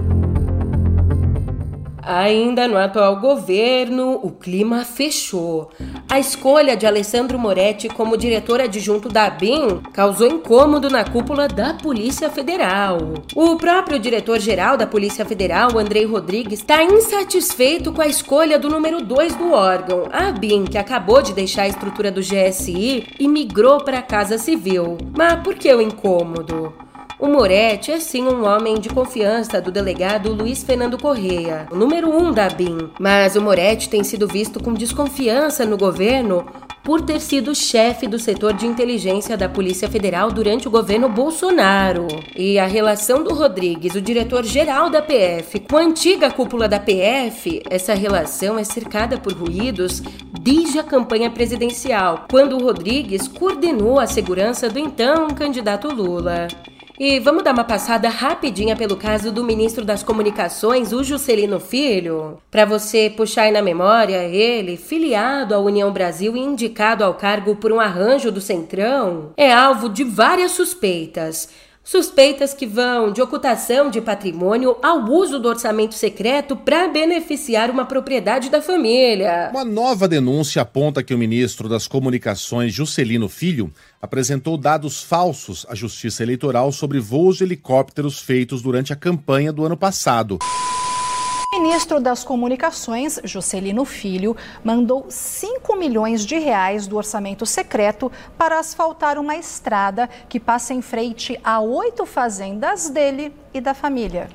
Ainda 2.06 2.68
no 2.68 2.78
atual 2.78 3.16
governo, 3.16 4.20
o 4.22 4.30
clima 4.30 4.84
fechou. 4.84 5.70
A 6.08 6.20
escolha 6.20 6.76
de 6.76 6.86
Alessandro 6.86 7.36
Moretti 7.36 7.88
como 7.88 8.16
diretor 8.16 8.60
adjunto 8.60 9.08
da 9.08 9.24
ABIN 9.24 9.80
causou 9.92 10.28
incômodo 10.28 10.88
na 10.88 11.02
cúpula 11.02 11.48
da 11.48 11.74
Polícia 11.74 12.30
Federal. 12.30 12.98
O 13.34 13.56
próprio 13.56 13.98
diretor-geral 13.98 14.76
da 14.76 14.86
Polícia 14.86 15.24
Federal, 15.24 15.76
Andrei 15.76 16.04
Rodrigues, 16.04 16.60
está 16.60 16.80
insatisfeito 16.84 17.92
com 17.92 18.00
a 18.00 18.06
escolha 18.06 18.56
do 18.56 18.68
número 18.68 19.02
2 19.02 19.34
do 19.34 19.50
órgão, 19.50 20.04
a 20.12 20.28
ABIN, 20.28 20.64
que 20.64 20.78
acabou 20.78 21.20
de 21.20 21.32
deixar 21.32 21.62
a 21.62 21.68
estrutura 21.68 22.12
do 22.12 22.20
GSI 22.20 23.04
e 23.18 23.26
migrou 23.26 23.82
para 23.82 23.98
a 23.98 24.02
Casa 24.02 24.38
Civil. 24.38 24.96
Mas 25.16 25.42
por 25.42 25.56
que 25.56 25.74
o 25.74 25.82
incômodo? 25.82 26.85
O 27.18 27.28
Moretti 27.28 27.90
é 27.90 27.98
sim 27.98 28.24
um 28.24 28.44
homem 28.44 28.78
de 28.78 28.90
confiança 28.90 29.58
do 29.58 29.72
delegado 29.72 30.34
Luiz 30.34 30.62
Fernando 30.62 30.98
Correia, 30.98 31.66
o 31.72 31.74
número 31.74 32.10
um 32.10 32.30
da 32.30 32.50
BIM. 32.50 32.90
Mas 33.00 33.36
o 33.36 33.40
Moretti 33.40 33.88
tem 33.88 34.04
sido 34.04 34.28
visto 34.28 34.62
com 34.62 34.74
desconfiança 34.74 35.64
no 35.64 35.78
governo 35.78 36.46
por 36.84 37.00
ter 37.00 37.18
sido 37.22 37.54
chefe 37.54 38.06
do 38.06 38.18
setor 38.18 38.52
de 38.52 38.66
inteligência 38.66 39.34
da 39.34 39.48
Polícia 39.48 39.88
Federal 39.88 40.30
durante 40.30 40.68
o 40.68 40.70
governo 40.70 41.08
Bolsonaro. 41.08 42.06
E 42.36 42.58
a 42.58 42.66
relação 42.66 43.24
do 43.24 43.32
Rodrigues, 43.32 43.94
o 43.94 44.00
diretor-geral 44.00 44.90
da 44.90 45.00
PF, 45.00 45.60
com 45.60 45.78
a 45.78 45.80
antiga 45.80 46.30
cúpula 46.30 46.68
da 46.68 46.78
PF, 46.78 47.62
essa 47.70 47.94
relação 47.94 48.58
é 48.58 48.62
cercada 48.62 49.16
por 49.16 49.32
ruídos 49.32 50.02
desde 50.38 50.78
a 50.78 50.84
campanha 50.84 51.30
presidencial, 51.30 52.26
quando 52.30 52.58
o 52.58 52.62
Rodrigues 52.62 53.26
coordenou 53.26 53.98
a 53.98 54.06
segurança 54.06 54.68
do 54.68 54.78
então 54.78 55.28
candidato 55.28 55.88
Lula. 55.88 56.46
E 56.98 57.20
vamos 57.20 57.44
dar 57.44 57.52
uma 57.52 57.62
passada 57.62 58.08
rapidinha 58.08 58.74
pelo 58.74 58.96
caso 58.96 59.30
do 59.30 59.44
ministro 59.44 59.84
das 59.84 60.02
Comunicações, 60.02 60.94
o 60.94 61.04
Juscelino 61.04 61.60
Filho, 61.60 62.38
para 62.50 62.64
você 62.64 63.12
puxar 63.14 63.42
aí 63.42 63.50
na 63.50 63.60
memória 63.60 64.24
ele, 64.24 64.78
filiado 64.78 65.54
à 65.54 65.58
União 65.58 65.92
Brasil 65.92 66.34
e 66.34 66.40
indicado 66.40 67.04
ao 67.04 67.12
cargo 67.12 67.54
por 67.56 67.70
um 67.70 67.78
arranjo 67.78 68.32
do 68.32 68.40
Centrão, 68.40 69.32
é 69.36 69.52
alvo 69.52 69.90
de 69.90 70.04
várias 70.04 70.52
suspeitas. 70.52 71.50
Suspeitas 71.86 72.52
que 72.52 72.66
vão 72.66 73.12
de 73.12 73.22
ocultação 73.22 73.90
de 73.90 74.00
patrimônio 74.00 74.76
ao 74.82 75.08
uso 75.08 75.38
do 75.38 75.48
orçamento 75.48 75.94
secreto 75.94 76.56
para 76.56 76.88
beneficiar 76.88 77.70
uma 77.70 77.86
propriedade 77.86 78.50
da 78.50 78.60
família. 78.60 79.50
Uma 79.52 79.64
nova 79.64 80.08
denúncia 80.08 80.62
aponta 80.62 81.00
que 81.00 81.14
o 81.14 81.18
ministro 81.18 81.68
das 81.68 81.86
Comunicações, 81.86 82.74
Juscelino 82.74 83.28
Filho, 83.28 83.72
apresentou 84.02 84.58
dados 84.58 85.00
falsos 85.00 85.64
à 85.68 85.76
Justiça 85.76 86.24
Eleitoral 86.24 86.72
sobre 86.72 86.98
voos 86.98 87.36
de 87.36 87.44
helicópteros 87.44 88.18
feitos 88.18 88.62
durante 88.62 88.92
a 88.92 88.96
campanha 88.96 89.52
do 89.52 89.64
ano 89.64 89.76
passado. 89.76 90.40
O 91.54 91.60
ministro 91.60 92.00
das 92.00 92.24
Comunicações, 92.24 93.20
Juscelino 93.22 93.84
Filho, 93.84 94.36
mandou 94.64 95.06
5 95.08 95.76
milhões 95.76 96.26
de 96.26 96.38
reais 96.38 96.86
do 96.86 96.96
orçamento 96.96 97.46
secreto 97.46 98.10
para 98.36 98.58
asfaltar 98.58 99.18
uma 99.18 99.36
estrada 99.36 100.08
que 100.28 100.40
passa 100.40 100.74
em 100.74 100.82
frente 100.82 101.38
a 101.44 101.60
oito 101.60 102.04
fazendas 102.04 102.90
dele 102.90 103.32
e 103.54 103.60
da 103.60 103.74
família. 103.74 104.28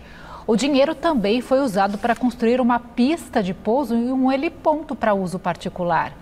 O 0.48 0.56
dinheiro 0.56 0.96
também 0.96 1.42
foi 1.42 1.60
usado 1.60 1.98
para 1.98 2.16
construir 2.16 2.62
uma 2.62 2.80
pista 2.80 3.44
de 3.44 3.54
pouso 3.54 3.94
e 3.96 4.12
um 4.12 4.32
heliponto 4.32 4.96
para 4.96 5.14
uso 5.14 5.38
particular 5.38 6.14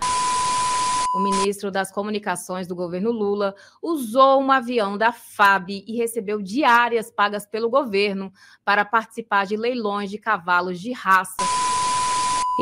o 1.14 1.20
ministro 1.20 1.70
das 1.70 1.90
Comunicações 1.90 2.66
do 2.66 2.74
governo 2.74 3.10
Lula 3.10 3.54
usou 3.82 4.40
um 4.40 4.50
avião 4.50 4.96
da 4.96 5.12
FAB 5.12 5.84
e 5.86 5.96
recebeu 5.96 6.40
diárias 6.40 7.10
pagas 7.10 7.46
pelo 7.46 7.68
governo 7.68 8.32
para 8.64 8.84
participar 8.84 9.46
de 9.46 9.56
leilões 9.56 10.10
de 10.10 10.18
cavalos 10.18 10.80
de 10.80 10.92
raça. 10.92 11.36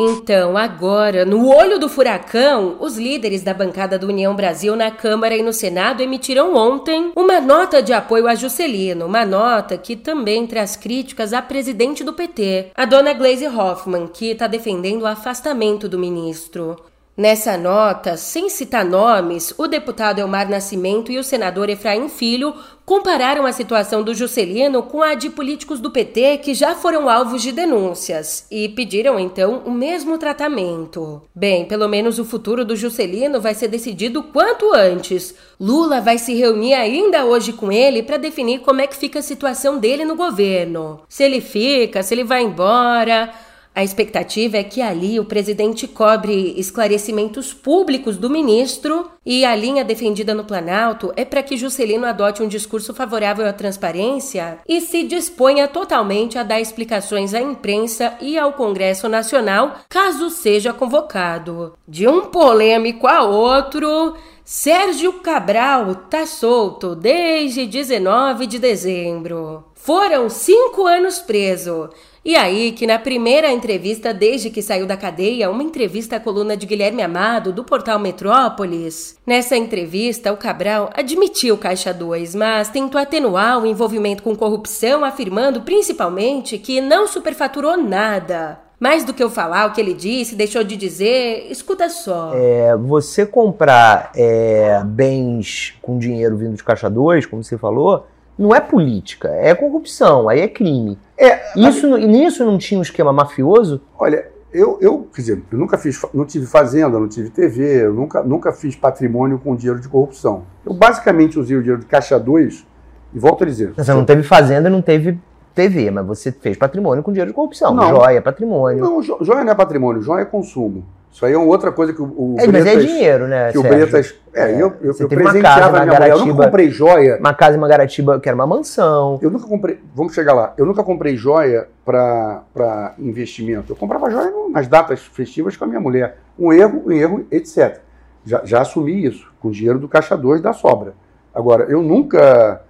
Então, 0.00 0.56
agora, 0.56 1.24
no 1.24 1.48
olho 1.48 1.76
do 1.76 1.88
furacão, 1.88 2.76
os 2.78 2.96
líderes 2.96 3.42
da 3.42 3.52
bancada 3.52 3.98
do 3.98 4.06
União 4.06 4.32
Brasil 4.36 4.76
na 4.76 4.92
Câmara 4.92 5.36
e 5.36 5.42
no 5.42 5.52
Senado 5.52 6.00
emitiram 6.00 6.54
ontem 6.54 7.10
uma 7.16 7.40
nota 7.40 7.82
de 7.82 7.92
apoio 7.92 8.28
a 8.28 8.36
Juscelino, 8.36 9.06
uma 9.06 9.26
nota 9.26 9.76
que 9.76 9.96
também 9.96 10.46
traz 10.46 10.76
críticas 10.76 11.32
à 11.32 11.42
presidente 11.42 12.04
do 12.04 12.12
PT, 12.12 12.70
a 12.76 12.84
dona 12.84 13.12
Glaise 13.12 13.48
Hoffmann, 13.48 14.06
que 14.06 14.30
está 14.30 14.46
defendendo 14.46 15.02
o 15.02 15.06
afastamento 15.06 15.88
do 15.88 15.98
ministro. 15.98 16.76
Nessa 17.18 17.58
nota, 17.58 18.16
sem 18.16 18.48
citar 18.48 18.84
nomes, 18.84 19.52
o 19.58 19.66
deputado 19.66 20.20
Elmar 20.20 20.48
Nascimento 20.48 21.10
e 21.10 21.18
o 21.18 21.24
senador 21.24 21.68
Efraim 21.68 22.08
Filho 22.08 22.54
compararam 22.86 23.44
a 23.44 23.50
situação 23.50 24.04
do 24.04 24.14
Juscelino 24.14 24.84
com 24.84 25.02
a 25.02 25.14
de 25.14 25.28
políticos 25.28 25.80
do 25.80 25.90
PT 25.90 26.38
que 26.38 26.54
já 26.54 26.76
foram 26.76 27.08
alvos 27.08 27.42
de 27.42 27.50
denúncias 27.50 28.46
e 28.52 28.68
pediram 28.68 29.18
então 29.18 29.64
o 29.66 29.70
mesmo 29.72 30.16
tratamento. 30.16 31.20
Bem, 31.34 31.64
pelo 31.64 31.88
menos 31.88 32.20
o 32.20 32.24
futuro 32.24 32.64
do 32.64 32.76
Juscelino 32.76 33.40
vai 33.40 33.52
ser 33.52 33.66
decidido 33.66 34.22
quanto 34.22 34.72
antes. 34.72 35.34
Lula 35.60 36.00
vai 36.00 36.18
se 36.18 36.34
reunir 36.34 36.74
ainda 36.74 37.24
hoje 37.24 37.52
com 37.52 37.72
ele 37.72 38.00
para 38.00 38.16
definir 38.16 38.60
como 38.60 38.80
é 38.80 38.86
que 38.86 38.96
fica 38.96 39.18
a 39.18 39.22
situação 39.22 39.78
dele 39.78 40.04
no 40.04 40.14
governo. 40.14 41.00
Se 41.08 41.24
ele 41.24 41.40
fica, 41.40 42.00
se 42.00 42.14
ele 42.14 42.22
vai 42.22 42.44
embora. 42.44 43.47
A 43.78 43.84
expectativa 43.84 44.56
é 44.56 44.64
que 44.64 44.82
ali 44.82 45.20
o 45.20 45.24
presidente 45.24 45.86
cobre 45.86 46.52
esclarecimentos 46.56 47.54
públicos 47.54 48.16
do 48.16 48.28
ministro 48.28 49.08
e 49.24 49.44
a 49.44 49.54
linha 49.54 49.84
defendida 49.84 50.34
no 50.34 50.42
Planalto 50.42 51.12
é 51.14 51.24
para 51.24 51.44
que 51.44 51.56
Juscelino 51.56 52.04
adote 52.04 52.42
um 52.42 52.48
discurso 52.48 52.92
favorável 52.92 53.46
à 53.46 53.52
transparência 53.52 54.58
e 54.66 54.80
se 54.80 55.04
disponha 55.04 55.68
totalmente 55.68 56.36
a 56.36 56.42
dar 56.42 56.60
explicações 56.60 57.32
à 57.34 57.40
imprensa 57.40 58.14
e 58.20 58.36
ao 58.36 58.52
Congresso 58.54 59.08
Nacional, 59.08 59.76
caso 59.88 60.28
seja 60.28 60.72
convocado. 60.72 61.74
De 61.86 62.08
um 62.08 62.22
polêmico 62.22 63.06
a 63.06 63.22
outro, 63.22 64.16
Sérgio 64.44 65.20
Cabral 65.20 65.94
tá 66.10 66.26
solto 66.26 66.96
desde 66.96 67.64
19 67.64 68.44
de 68.48 68.58
dezembro. 68.58 69.62
Foram 69.74 70.28
cinco 70.28 70.84
anos 70.86 71.18
preso. 71.20 71.88
E 72.28 72.36
aí 72.36 72.72
que 72.72 72.86
na 72.86 72.98
primeira 72.98 73.50
entrevista 73.50 74.12
desde 74.12 74.50
que 74.50 74.60
saiu 74.60 74.86
da 74.86 74.98
cadeia, 74.98 75.50
uma 75.50 75.62
entrevista 75.62 76.16
à 76.16 76.20
coluna 76.20 76.58
de 76.58 76.66
Guilherme 76.66 77.00
Amado 77.00 77.54
do 77.54 77.64
portal 77.64 77.98
Metrópolis, 77.98 79.16
nessa 79.26 79.56
entrevista 79.56 80.30
o 80.30 80.36
Cabral 80.36 80.90
admitiu 80.92 81.56
Caixa 81.56 81.90
2, 81.90 82.34
mas 82.34 82.68
tentou 82.68 83.00
atenuar 83.00 83.62
o 83.62 83.66
envolvimento 83.66 84.22
com 84.22 84.36
corrupção, 84.36 85.06
afirmando 85.06 85.62
principalmente 85.62 86.58
que 86.58 86.82
não 86.82 87.08
superfaturou 87.08 87.78
nada. 87.78 88.60
Mais 88.78 89.04
do 89.04 89.14
que 89.14 89.24
eu 89.24 89.30
falar 89.30 89.66
o 89.66 89.72
que 89.72 89.80
ele 89.80 89.94
disse, 89.94 90.36
deixou 90.36 90.62
de 90.62 90.76
dizer, 90.76 91.46
escuta 91.50 91.88
só. 91.88 92.32
É, 92.34 92.76
você 92.76 93.24
comprar 93.24 94.12
é, 94.14 94.82
bens 94.84 95.78
com 95.80 95.98
dinheiro 95.98 96.36
vindo 96.36 96.56
de 96.56 96.62
caixa 96.62 96.90
2, 96.90 97.24
como 97.24 97.42
você 97.42 97.56
falou, 97.56 98.06
não 98.38 98.54
é 98.54 98.60
política, 98.60 99.28
é 99.28 99.54
corrupção, 99.54 100.28
aí 100.28 100.40
é 100.40 100.48
crime. 100.48 100.98
É, 101.16 101.58
Isso, 101.58 101.98
e 101.98 102.06
nisso 102.06 102.44
não 102.44 102.56
tinha 102.56 102.78
um 102.78 102.82
esquema 102.82 103.12
mafioso? 103.12 103.80
Olha, 103.98 104.28
eu, 104.52 104.78
eu, 104.80 105.08
quer 105.12 105.20
dizer, 105.20 105.42
eu 105.50 105.58
nunca 105.58 105.76
fiz, 105.76 106.00
não 106.14 106.24
tive 106.24 106.46
fazenda, 106.46 106.98
não 106.98 107.08
tive 107.08 107.30
TV, 107.30 107.84
eu 107.84 107.92
nunca, 107.92 108.22
nunca 108.22 108.52
fiz 108.52 108.76
patrimônio 108.76 109.38
com 109.38 109.56
dinheiro 109.56 109.80
de 109.80 109.88
corrupção. 109.88 110.44
Eu 110.64 110.72
basicamente 110.72 111.38
usei 111.38 111.56
o 111.56 111.60
dinheiro 111.60 111.80
de 111.80 111.86
caixa 111.86 112.18
2 112.18 112.66
e 113.12 113.18
volto 113.18 113.42
a 113.42 113.46
dizer. 113.46 113.72
Você 113.76 113.92
não 113.92 114.04
teve 114.04 114.22
fazenda 114.22 114.68
e 114.68 114.72
não 114.72 114.80
teve 114.80 115.18
TV, 115.54 115.90
mas 115.90 116.06
você 116.06 116.30
fez 116.32 116.56
patrimônio 116.56 117.02
com 117.02 117.10
dinheiro 117.12 117.30
de 117.30 117.34
corrupção. 117.34 117.74
Não. 117.74 117.88
Joia, 117.88 118.22
patrimônio. 118.22 118.80
Não, 118.84 119.00
jo- 119.00 119.18
joia 119.20 119.44
não 119.44 119.52
é 119.52 119.54
patrimônio, 119.54 120.02
joia 120.02 120.22
é 120.22 120.24
consumo. 120.24 120.84
Isso 121.10 121.24
aí 121.24 121.32
é 121.32 121.38
outra 121.38 121.72
coisa 121.72 121.92
que 121.92 122.02
o, 122.02 122.04
o 122.04 122.36
É, 122.38 122.46
mas 122.46 122.66
é 122.66 122.74
Bretas- 122.74 122.86
dinheiro, 122.86 123.26
né? 123.26 123.50
Que 123.50 123.58
o 123.58 123.62
Sérgio? 123.62 123.78
Bretas. 123.88 124.14
É, 124.34 124.52
eu, 124.52 124.58
eu, 124.58 124.74
eu 124.82 124.94
uma 125.00 125.08
presenteava 125.08 125.80
minha 125.84 125.94
mulher. 125.94 126.10
Eu 126.10 126.18
nunca 126.26 126.44
comprei 126.44 126.70
joia. 126.70 127.16
Uma 127.18 127.34
casa 127.34 127.56
em 127.56 127.60
Mangaratiba 127.60 128.20
que 128.20 128.28
era 128.28 128.36
uma 128.36 128.46
mansão. 128.46 129.18
Eu 129.22 129.30
nunca 129.30 129.46
comprei. 129.48 129.80
Vamos 129.94 130.12
chegar 130.14 130.34
lá. 130.34 130.52
Eu 130.56 130.66
nunca 130.66 130.84
comprei 130.84 131.16
joia 131.16 131.66
para 131.84 132.94
investimento. 132.98 133.72
Eu 133.72 133.76
comprava 133.76 134.10
joia 134.10 134.30
nas 134.50 134.68
datas 134.68 135.00
festivas 135.00 135.56
com 135.56 135.64
a 135.64 135.66
minha 135.66 135.80
mulher. 135.80 136.18
Um 136.38 136.52
erro, 136.52 136.82
um 136.86 136.92
erro, 136.92 137.26
etc. 137.32 137.80
Já, 138.24 138.42
já 138.44 138.60
assumi 138.60 139.04
isso, 139.06 139.26
com 139.40 139.48
o 139.48 139.50
dinheiro 139.50 139.78
do 139.78 139.88
caixa 139.88 140.14
2 140.16 140.42
da 140.42 140.52
sobra. 140.52 140.92
Agora, 141.34 141.64
eu 141.64 141.82
nunca 141.82 142.60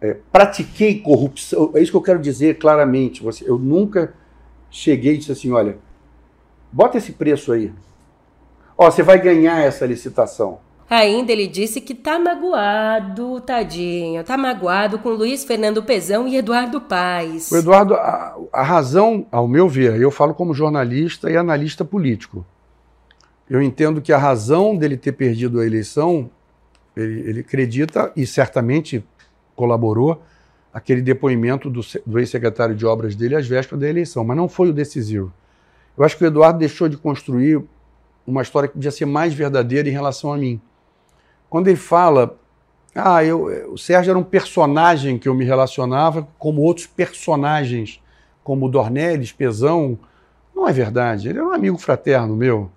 é, 0.00 0.16
pratiquei 0.30 1.00
corrupção. 1.00 1.72
É 1.74 1.80
isso 1.80 1.90
que 1.90 1.96
eu 1.96 2.02
quero 2.02 2.18
dizer 2.18 2.58
claramente. 2.58 3.22
Você, 3.22 3.48
eu 3.48 3.58
nunca 3.58 4.14
cheguei 4.70 5.14
e 5.14 5.18
disse 5.18 5.32
assim: 5.32 5.52
olha, 5.52 5.78
bota 6.70 6.98
esse 6.98 7.12
preço 7.12 7.52
aí. 7.52 7.72
Ó, 8.76 8.90
você 8.90 9.02
vai 9.02 9.20
ganhar 9.20 9.60
essa 9.60 9.86
licitação. 9.86 10.58
Ainda 10.88 11.32
ele 11.32 11.48
disse 11.48 11.80
que 11.80 11.94
tá 11.94 12.16
magoado, 12.16 13.40
tadinho, 13.40 14.22
tá 14.22 14.36
magoado 14.36 15.00
com 15.00 15.08
Luiz 15.08 15.42
Fernando 15.42 15.82
Pezão 15.82 16.28
e 16.28 16.36
Eduardo 16.36 16.80
Paes. 16.80 17.50
O 17.50 17.56
Eduardo, 17.56 17.94
a, 17.94 18.36
a 18.52 18.62
razão, 18.62 19.26
ao 19.32 19.48
meu 19.48 19.68
ver, 19.68 20.00
eu 20.00 20.12
falo 20.12 20.32
como 20.32 20.54
jornalista 20.54 21.28
e 21.28 21.36
analista 21.36 21.84
político. 21.84 22.46
Eu 23.50 23.60
entendo 23.60 24.00
que 24.00 24.12
a 24.12 24.18
razão 24.18 24.76
dele 24.76 24.96
ter 24.96 25.12
perdido 25.12 25.58
a 25.58 25.66
eleição, 25.66 26.30
ele, 26.96 27.30
ele 27.30 27.40
acredita 27.40 28.12
e 28.14 28.24
certamente 28.24 29.04
colaborou 29.56 30.22
aquele 30.72 31.00
depoimento 31.00 31.70
do, 31.70 31.80
do 32.04 32.18
ex-secretário 32.18 32.74
de 32.74 32.84
obras 32.84 33.16
dele 33.16 33.34
às 33.34 33.48
vésperas 33.48 33.80
da 33.80 33.88
eleição, 33.88 34.22
mas 34.22 34.36
não 34.36 34.48
foi 34.48 34.68
o 34.68 34.72
decisivo. 34.72 35.32
Eu 35.96 36.04
acho 36.04 36.16
que 36.18 36.24
o 36.24 36.26
Eduardo 36.26 36.58
deixou 36.58 36.88
de 36.88 36.98
construir 36.98 37.64
uma 38.26 38.42
história 38.42 38.68
que 38.68 38.74
podia 38.74 38.90
ser 38.90 39.06
mais 39.06 39.32
verdadeira 39.32 39.88
em 39.88 39.92
relação 39.92 40.32
a 40.32 40.36
mim. 40.36 40.60
Quando 41.48 41.68
ele 41.68 41.76
fala, 41.76 42.38
ah, 42.94 43.24
eu, 43.24 43.72
o 43.72 43.78
Sérgio 43.78 44.10
era 44.10 44.18
um 44.18 44.24
personagem 44.24 45.18
que 45.18 45.28
eu 45.28 45.34
me 45.34 45.44
relacionava 45.44 46.28
como 46.38 46.60
outros 46.60 46.86
personagens, 46.86 48.02
como 48.44 48.68
Dornelles, 48.68 49.32
Pezão, 49.32 49.98
não 50.54 50.68
é 50.68 50.72
verdade. 50.72 51.28
Ele 51.28 51.38
era 51.38 51.46
um 51.46 51.52
amigo 51.52 51.78
fraterno 51.78 52.36
meu. 52.36 52.70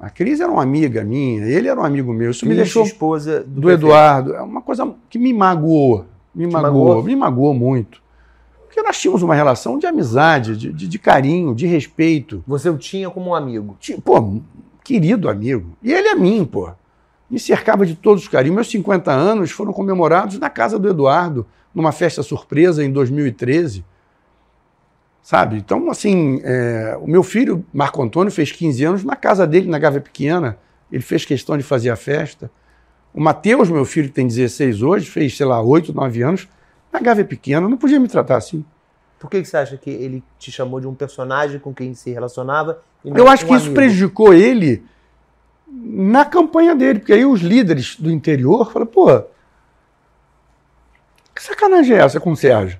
A 0.00 0.08
Cris 0.08 0.38
era 0.38 0.50
uma 0.50 0.62
amiga 0.62 1.02
minha, 1.02 1.44
ele 1.44 1.66
era 1.66 1.80
um 1.80 1.84
amigo 1.84 2.12
meu. 2.12 2.30
Isso 2.30 2.44
me 2.46 2.54
Cris, 2.54 2.64
deixou 2.64 2.84
esposa 2.84 3.40
do, 3.40 3.62
do. 3.62 3.70
Eduardo. 3.70 4.34
É 4.34 4.40
uma 4.40 4.57
coisa 4.68 4.94
que 5.08 5.18
me 5.18 5.32
magoou. 5.32 6.04
Me 6.34 6.46
Te 6.46 6.52
magoou, 6.52 6.84
magoou? 6.88 7.02
me 7.02 7.16
magoou 7.16 7.54
muito. 7.54 8.02
Porque 8.66 8.82
nós 8.82 8.98
tínhamos 9.00 9.22
uma 9.22 9.34
relação 9.34 9.78
de 9.78 9.86
amizade, 9.86 10.56
de, 10.56 10.70
de, 10.72 10.86
de 10.86 10.98
carinho, 10.98 11.54
de 11.54 11.66
respeito. 11.66 12.44
Você 12.46 12.68
o 12.68 12.76
tinha 12.76 13.08
como 13.08 13.30
um 13.30 13.34
amigo. 13.34 13.76
Ti- 13.80 13.98
Pô, 14.00 14.40
querido 14.84 15.28
amigo. 15.30 15.76
E 15.82 15.90
ele 15.92 16.08
é 16.08 16.14
mim, 16.14 16.44
pô. 16.44 16.70
Me 17.30 17.40
cercava 17.40 17.86
de 17.86 17.94
todos 17.96 18.22
os 18.24 18.28
carinhos. 18.28 18.54
Meus 18.54 18.70
50 18.70 19.10
anos 19.10 19.50
foram 19.50 19.72
comemorados 19.72 20.38
na 20.38 20.50
casa 20.50 20.78
do 20.78 20.86
Eduardo, 20.88 21.46
numa 21.74 21.90
festa 21.92 22.22
surpresa 22.22 22.84
em 22.84 22.92
2013. 22.92 23.82
Sabe? 25.22 25.56
Então, 25.56 25.90
assim, 25.90 26.40
é, 26.44 26.96
o 27.00 27.06
meu 27.06 27.22
filho, 27.22 27.64
Marco 27.72 28.02
Antônio, 28.02 28.30
fez 28.30 28.52
15 28.52 28.84
anos 28.84 29.04
na 29.04 29.16
casa 29.16 29.46
dele, 29.46 29.68
na 29.68 29.78
Gávea 29.78 30.00
Pequena. 30.00 30.58
Ele 30.92 31.02
fez 31.02 31.24
questão 31.24 31.56
de 31.56 31.62
fazer 31.62 31.90
a 31.90 31.96
festa. 31.96 32.50
O 33.18 33.20
Matheus, 33.20 33.68
meu 33.68 33.84
filho, 33.84 34.06
que 34.06 34.14
tem 34.14 34.28
16 34.28 34.80
hoje, 34.80 35.10
fez, 35.10 35.36
sei 35.36 35.44
lá, 35.44 35.60
8, 35.60 35.92
9 35.92 36.22
anos, 36.22 36.48
na 36.92 37.00
Gávea 37.00 37.24
Pequena. 37.24 37.68
Não 37.68 37.76
podia 37.76 37.98
me 37.98 38.06
tratar 38.06 38.36
assim. 38.36 38.64
Por 39.18 39.28
que, 39.28 39.42
que 39.42 39.48
você 39.48 39.56
acha 39.56 39.76
que 39.76 39.90
ele 39.90 40.22
te 40.38 40.52
chamou 40.52 40.78
de 40.78 40.86
um 40.86 40.94
personagem 40.94 41.58
com 41.58 41.74
quem 41.74 41.94
se 41.94 42.12
relacionava? 42.12 42.80
e 43.04 43.08
Eu 43.08 43.26
acho 43.26 43.44
um 43.44 43.48
que 43.48 43.54
isso 43.54 43.64
amigo? 43.64 43.74
prejudicou 43.74 44.32
ele 44.32 44.86
na 45.66 46.24
campanha 46.24 46.76
dele, 46.76 47.00
porque 47.00 47.12
aí 47.12 47.26
os 47.26 47.40
líderes 47.40 47.96
do 47.98 48.08
interior 48.08 48.70
falaram, 48.70 48.86
pô, 48.92 49.20
que 51.34 51.42
sacanagem 51.42 51.96
é 51.96 52.00
essa 52.00 52.20
com 52.20 52.30
o 52.30 52.36
Sérgio? 52.36 52.78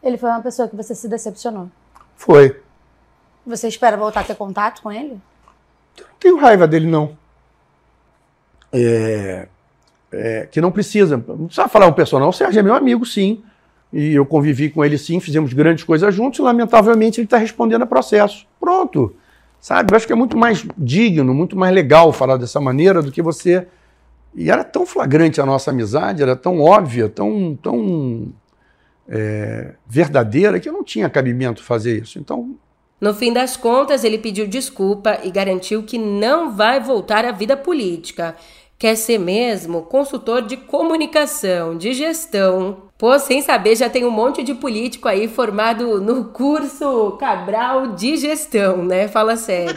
Ele 0.00 0.16
foi 0.16 0.30
uma 0.30 0.40
pessoa 0.40 0.68
que 0.68 0.76
você 0.76 0.94
se 0.94 1.08
decepcionou. 1.08 1.68
Foi. 2.14 2.62
Você 3.44 3.66
espera 3.66 3.96
voltar 3.96 4.20
a 4.20 4.24
ter 4.24 4.36
contato 4.36 4.82
com 4.82 4.92
ele? 4.92 5.20
Não 5.98 6.06
tenho 6.20 6.36
raiva 6.38 6.68
dele, 6.68 6.86
não. 6.86 7.23
É, 8.74 9.48
é, 10.12 10.48
que 10.50 10.60
não 10.60 10.70
precisa. 10.70 11.16
Não 11.16 11.46
precisa 11.46 11.68
falar 11.68 11.86
um 11.86 11.92
personagem. 11.92 12.28
O 12.28 12.32
Sérgio 12.32 12.60
é 12.60 12.62
meu 12.62 12.74
amigo, 12.74 13.06
sim. 13.06 13.42
E 13.92 14.14
eu 14.14 14.26
convivi 14.26 14.68
com 14.68 14.84
ele, 14.84 14.98
sim. 14.98 15.20
Fizemos 15.20 15.52
grandes 15.52 15.84
coisas 15.84 16.14
juntos. 16.14 16.40
E, 16.40 16.42
lamentavelmente, 16.42 17.20
ele 17.20 17.26
está 17.26 17.36
respondendo 17.36 17.82
a 17.82 17.86
processo. 17.86 18.46
Pronto. 18.58 19.14
Sabe? 19.60 19.92
Eu 19.92 19.96
acho 19.96 20.06
que 20.06 20.12
é 20.12 20.16
muito 20.16 20.36
mais 20.36 20.66
digno, 20.76 21.32
muito 21.32 21.56
mais 21.56 21.74
legal 21.74 22.12
falar 22.12 22.36
dessa 22.36 22.60
maneira 22.60 23.00
do 23.00 23.10
que 23.10 23.22
você. 23.22 23.66
E 24.34 24.50
era 24.50 24.64
tão 24.64 24.84
flagrante 24.84 25.40
a 25.40 25.46
nossa 25.46 25.70
amizade, 25.70 26.22
era 26.22 26.34
tão 26.34 26.60
óbvia, 26.60 27.08
tão, 27.08 27.56
tão 27.62 28.32
é, 29.08 29.74
verdadeira, 29.86 30.58
que 30.58 30.68
eu 30.68 30.72
não 30.72 30.82
tinha 30.82 31.08
cabimento 31.08 31.62
fazer 31.62 32.02
isso. 32.02 32.18
Então, 32.18 32.56
No 33.00 33.14
fim 33.14 33.32
das 33.32 33.56
contas, 33.56 34.02
ele 34.02 34.18
pediu 34.18 34.46
desculpa 34.46 35.20
e 35.22 35.30
garantiu 35.30 35.84
que 35.84 35.98
não 35.98 36.50
vai 36.50 36.80
voltar 36.80 37.24
à 37.24 37.32
vida 37.32 37.56
política. 37.56 38.34
Quer 38.84 38.96
ser 38.96 39.16
mesmo 39.18 39.80
consultor 39.80 40.42
de 40.42 40.58
comunicação, 40.58 41.74
de 41.74 41.94
gestão. 41.94 42.82
Pô, 42.98 43.18
sem 43.18 43.40
saber, 43.40 43.76
já 43.76 43.88
tem 43.88 44.04
um 44.04 44.10
monte 44.10 44.42
de 44.42 44.52
político 44.52 45.08
aí 45.08 45.26
formado 45.26 46.02
no 46.02 46.26
curso 46.26 47.12
Cabral 47.12 47.94
de 47.94 48.18
gestão, 48.18 48.84
né? 48.84 49.08
Fala 49.08 49.38
sério. 49.38 49.72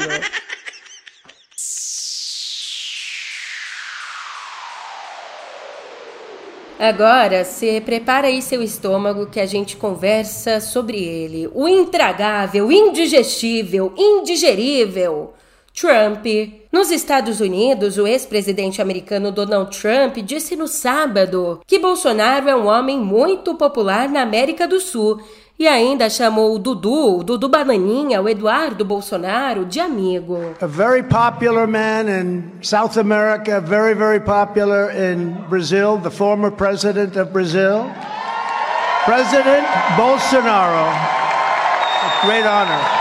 Agora, 6.77 7.45
você 7.45 7.79
prepara 7.79 8.27
aí 8.27 8.41
seu 8.41 8.61
estômago 8.61 9.27
que 9.27 9.39
a 9.39 9.45
gente 9.45 9.77
conversa 9.77 10.59
sobre 10.59 11.01
ele. 11.01 11.49
O 11.53 11.65
intragável, 11.65 12.69
indigestível, 12.69 13.93
indigerível. 13.97 15.33
Trump. 15.79 16.25
Nos 16.71 16.89
Estados 16.89 17.39
Unidos, 17.39 17.97
o 17.99 18.07
ex-presidente 18.07 18.81
americano 18.81 19.31
Donald 19.31 19.79
Trump 19.79 20.17
disse 20.17 20.55
no 20.55 20.67
sábado 20.67 21.61
que 21.67 21.77
Bolsonaro 21.77 22.49
é 22.49 22.55
um 22.55 22.65
homem 22.65 22.97
muito 22.97 23.53
popular 23.53 24.09
na 24.09 24.21
América 24.23 24.67
do 24.67 24.79
Sul 24.79 25.21
e 25.59 25.67
ainda 25.67 26.09
chamou 26.09 26.55
o 26.55 26.59
Dudu, 26.59 27.19
o 27.19 27.23
Dudu 27.23 27.47
Bananinha, 27.47 28.21
o 28.21 28.27
Eduardo 28.27 28.83
Bolsonaro, 28.83 29.65
de 29.65 29.79
amigo. 29.79 30.55
a 30.59 30.67
very 30.67 31.03
popular 31.03 31.67
man 31.67 32.07
in 32.09 32.43
South 32.61 32.97
America, 32.97 33.61
very, 33.61 33.93
very 33.93 34.19
popular 34.19 34.91
in 34.91 35.33
Brazil, 35.47 35.99
the 36.01 36.11
former 36.11 36.51
president 36.51 37.15
of 37.19 37.31
Brazil. 37.31 37.85
President 39.05 39.65
Bolsonaro 39.95 40.89
A 42.03 42.25
great 42.25 42.45
honor. 42.45 42.96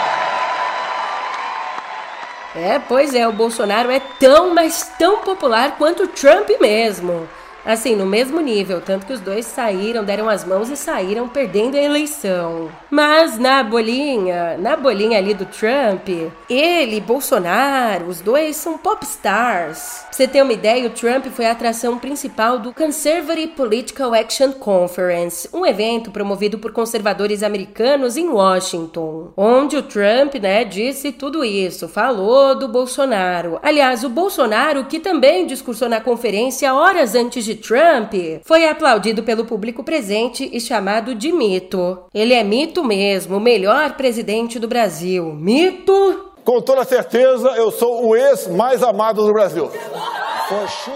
É, 2.56 2.78
pois 2.78 3.14
é, 3.14 3.28
o 3.28 3.32
Bolsonaro 3.32 3.90
é 3.90 4.00
tão, 4.00 4.54
mas 4.54 4.90
tão 4.98 5.18
popular 5.18 5.76
quanto 5.76 6.04
o 6.04 6.08
Trump 6.08 6.48
mesmo. 6.58 7.28
Assim, 7.66 7.96
no 7.96 8.06
mesmo 8.06 8.40
nível, 8.40 8.80
tanto 8.80 9.06
que 9.06 9.12
os 9.12 9.20
dois 9.20 9.44
saíram, 9.44 10.04
deram 10.04 10.28
as 10.28 10.44
mãos 10.44 10.70
e 10.70 10.76
saíram 10.76 11.28
perdendo 11.28 11.76
a 11.76 11.82
eleição. 11.82 12.70
Mas 12.88 13.36
na 13.40 13.64
bolinha, 13.64 14.56
na 14.56 14.76
bolinha 14.76 15.18
ali 15.18 15.34
do 15.34 15.44
Trump, 15.46 16.08
ele, 16.48 17.00
Bolsonaro, 17.00 18.06
os 18.06 18.20
dois 18.20 18.54
são 18.54 18.78
pop 18.78 19.04
stars. 19.04 20.04
Pra 20.06 20.12
você 20.12 20.28
ter 20.28 20.42
uma 20.42 20.52
ideia, 20.52 20.86
o 20.86 20.90
Trump 20.90 21.26
foi 21.26 21.46
a 21.46 21.50
atração 21.50 21.98
principal 21.98 22.60
do 22.60 22.72
Conservative 22.72 23.48
Political 23.48 24.14
Action 24.14 24.52
Conference, 24.52 25.48
um 25.52 25.66
evento 25.66 26.12
promovido 26.12 26.58
por 26.58 26.70
conservadores 26.70 27.42
americanos 27.42 28.16
em 28.16 28.28
Washington, 28.28 29.32
onde 29.36 29.76
o 29.76 29.82
Trump, 29.82 30.36
né, 30.40 30.64
disse 30.64 31.10
tudo 31.10 31.44
isso, 31.44 31.88
falou 31.88 32.54
do 32.54 32.68
Bolsonaro. 32.68 33.58
Aliás, 33.60 34.04
o 34.04 34.08
Bolsonaro, 34.08 34.84
que 34.84 35.00
também 35.00 35.46
discursou 35.46 35.88
na 35.88 36.00
conferência 36.00 36.72
horas 36.72 37.16
antes 37.16 37.44
de 37.44 37.55
Trump 37.56 38.12
foi 38.44 38.68
aplaudido 38.68 39.22
pelo 39.22 39.44
público 39.44 39.82
presente 39.82 40.48
e 40.52 40.60
chamado 40.60 41.14
de 41.14 41.32
mito. 41.32 41.98
Ele 42.14 42.34
é 42.34 42.44
mito 42.44 42.84
mesmo, 42.84 43.36
o 43.36 43.40
melhor 43.40 43.96
presidente 43.96 44.58
do 44.58 44.68
Brasil. 44.68 45.32
Mito? 45.34 46.32
Com 46.44 46.60
toda 46.60 46.84
certeza, 46.84 47.48
eu 47.56 47.72
sou 47.72 48.06
o 48.06 48.14
ex 48.14 48.46
mais 48.46 48.82
amado 48.82 49.26
do 49.26 49.32
Brasil. 49.32 49.68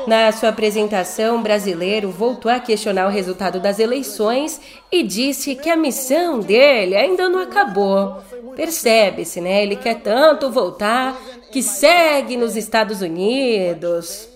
Na 0.06 0.30
sua 0.30 0.50
apresentação, 0.50 1.38
o 1.38 1.42
brasileiro 1.42 2.08
voltou 2.08 2.50
a 2.50 2.60
questionar 2.60 3.08
o 3.08 3.10
resultado 3.10 3.58
das 3.58 3.80
eleições 3.80 4.60
e 4.92 5.02
disse 5.02 5.56
que 5.56 5.68
a 5.68 5.76
missão 5.76 6.38
dele 6.38 6.94
ainda 6.94 7.28
não 7.28 7.40
acabou. 7.40 8.18
Percebe-se, 8.54 9.40
né? 9.40 9.62
Ele 9.62 9.74
quer 9.74 10.00
tanto 10.02 10.50
voltar 10.50 11.20
que 11.50 11.62
segue 11.62 12.36
nos 12.36 12.54
Estados 12.54 13.02
Unidos. 13.02 14.29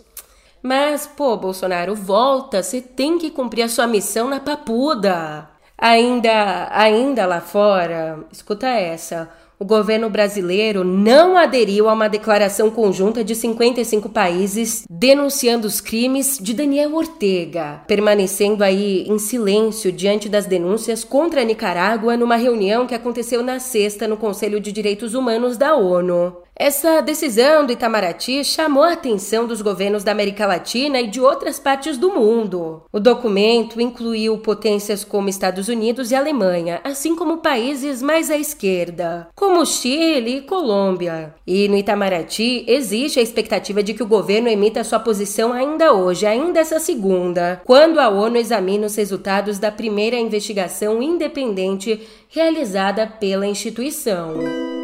Mas, 0.67 1.07
pô, 1.07 1.37
Bolsonaro, 1.37 1.95
volta, 1.95 2.63
você 2.63 2.81
tem 2.81 3.19
que 3.19 3.31
cumprir 3.31 3.65
a 3.65 3.69
sua 3.69 3.87
missão 3.87 4.31
na 4.31 4.41
papuda. 4.41 5.47
Ainda, 5.77 6.69
ainda 6.71 7.27
lá 7.27 7.39
fora, 7.39 8.21
escuta 8.33 8.67
essa. 8.69 9.29
O 9.59 9.65
governo 9.67 10.09
brasileiro 10.09 10.83
não 10.83 11.37
aderiu 11.37 11.87
a 11.87 11.93
uma 11.93 12.09
declaração 12.09 12.71
conjunta 12.71 13.23
de 13.23 13.35
55 13.35 14.09
países 14.09 14.87
denunciando 14.89 15.67
os 15.67 15.83
crimes 15.83 16.39
de 16.41 16.55
Daniel 16.55 16.95
Ortega, 16.95 17.83
permanecendo 17.87 18.65
aí 18.65 19.07
em 19.07 19.19
silêncio 19.19 19.93
diante 19.93 20.31
das 20.31 20.47
denúncias 20.47 21.05
contra 21.05 21.43
a 21.43 21.45
Nicarágua 21.45 22.17
numa 22.17 22.37
reunião 22.37 22.87
que 22.87 22.95
aconteceu 22.95 23.43
na 23.43 23.61
sexta 23.61 24.09
no 24.09 24.17
Conselho 24.17 24.59
de 24.59 24.73
Direitos 24.73 25.13
Humanos 25.13 25.59
da 25.59 25.77
ONU. 25.77 26.44
Essa 26.57 27.01
decisão 27.01 27.67
do 27.67 27.73
Itamaraty 27.73 28.45
chamou 28.45 28.85
a 28.85 28.93
atenção 28.93 29.45
dos 29.45 29.61
governos 29.61 30.05
da 30.05 30.13
América 30.13 30.47
Latina 30.47 31.01
e 31.01 31.09
de 31.09 31.21
outras 31.21 31.59
partes 31.59 31.99
do 31.99 32.13
mundo. 32.13 32.83
O 32.93 33.01
documento 33.01 33.81
incluiu 33.81 34.39
potências 34.39 35.03
como 35.03 35.29
Estados 35.29 35.67
Unidos 35.67 36.13
e 36.13 36.15
Alemanha, 36.15 36.81
assim 36.85 37.17
como 37.17 37.39
países 37.39 38.01
mais 38.01 38.31
à 38.31 38.37
esquerda, 38.37 39.27
como 39.35 39.67
Chile 39.67 40.37
e 40.39 40.43
Colômbia. 40.43 41.35
E 41.45 41.67
no 41.67 41.77
Itamaraty 41.77 42.65
existe 42.69 43.19
a 43.19 43.23
expectativa 43.23 43.83
de 43.83 43.93
que 43.93 44.03
o 44.05 44.07
governo 44.07 44.49
emita 44.49 44.85
sua 44.85 45.01
posição 45.01 45.53
ainda 45.53 45.93
hoje, 45.93 46.25
ainda 46.25 46.61
essa 46.61 46.79
segunda, 46.79 47.61
quando 47.65 47.99
a 47.99 48.09
ONU 48.09 48.37
examina 48.37 48.87
os 48.87 48.95
resultados 48.95 49.59
da 49.59 49.73
primeira 49.73 50.17
investigação 50.17 51.03
independente 51.03 52.01
realizada 52.29 53.09
pela 53.09 53.45
instituição. 53.45 54.84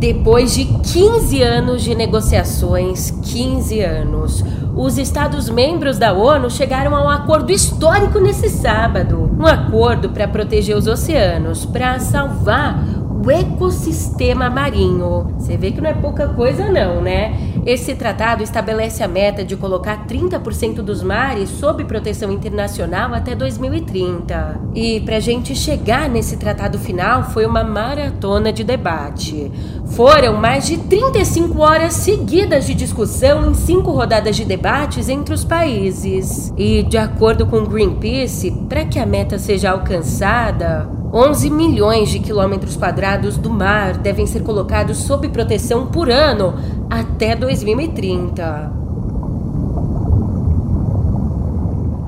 Depois 0.00 0.54
de 0.54 0.64
15 0.64 1.42
anos 1.42 1.82
de 1.82 1.94
negociações, 1.94 3.10
15 3.10 3.80
anos, 3.80 4.42
os 4.74 4.96
Estados-membros 4.96 5.98
da 5.98 6.14
ONU 6.14 6.50
chegaram 6.50 6.96
a 6.96 7.04
um 7.04 7.08
acordo 7.10 7.52
histórico 7.52 8.18
nesse 8.18 8.48
sábado. 8.48 9.30
Um 9.38 9.46
acordo 9.46 10.08
para 10.08 10.26
proteger 10.26 10.74
os 10.74 10.86
oceanos, 10.86 11.66
para 11.66 12.00
salvar 12.00 12.82
o 13.24 13.30
ecossistema 13.30 14.48
marinho. 14.48 15.34
Você 15.38 15.56
vê 15.56 15.70
que 15.70 15.80
não 15.80 15.90
é 15.90 15.94
pouca 15.94 16.28
coisa, 16.28 16.68
não, 16.70 17.02
né? 17.02 17.38
Esse 17.66 17.94
tratado 17.94 18.42
estabelece 18.42 19.02
a 19.02 19.08
meta 19.08 19.44
de 19.44 19.54
colocar 19.54 20.06
30% 20.06 20.76
dos 20.76 21.02
mares 21.02 21.50
sob 21.50 21.84
proteção 21.84 22.32
internacional 22.32 23.12
até 23.12 23.34
2030. 23.34 24.60
E 24.74 25.00
para 25.00 25.16
a 25.16 25.20
gente 25.20 25.54
chegar 25.54 26.08
nesse 26.08 26.38
tratado 26.38 26.78
final 26.78 27.24
foi 27.24 27.44
uma 27.44 27.62
maratona 27.62 28.50
de 28.50 28.64
debate. 28.64 29.52
Foram 29.90 30.34
mais 30.34 30.66
de 30.66 30.78
35 30.78 31.60
horas 31.60 31.94
seguidas 31.94 32.66
de 32.66 32.74
discussão 32.74 33.50
em 33.50 33.54
cinco 33.54 33.90
rodadas 33.90 34.36
de 34.36 34.44
debates 34.44 35.08
entre 35.08 35.34
os 35.34 35.44
países. 35.44 36.52
E, 36.56 36.82
de 36.82 36.96
acordo 36.96 37.46
com 37.46 37.64
Greenpeace, 37.64 38.52
para 38.68 38.84
que 38.84 38.98
a 38.98 39.06
meta 39.06 39.38
seja 39.38 39.70
alcançada, 39.70 40.88
11 41.12 41.50
milhões 41.50 42.08
de 42.08 42.20
quilômetros 42.20 42.76
quadrados 42.76 43.36
do 43.36 43.50
mar 43.50 43.96
devem 43.96 44.26
ser 44.26 44.42
colocados 44.42 44.98
sob 44.98 45.28
proteção 45.28 45.88
por 45.88 46.08
ano 46.08 46.54
até 46.88 47.34
2030. 47.34 48.80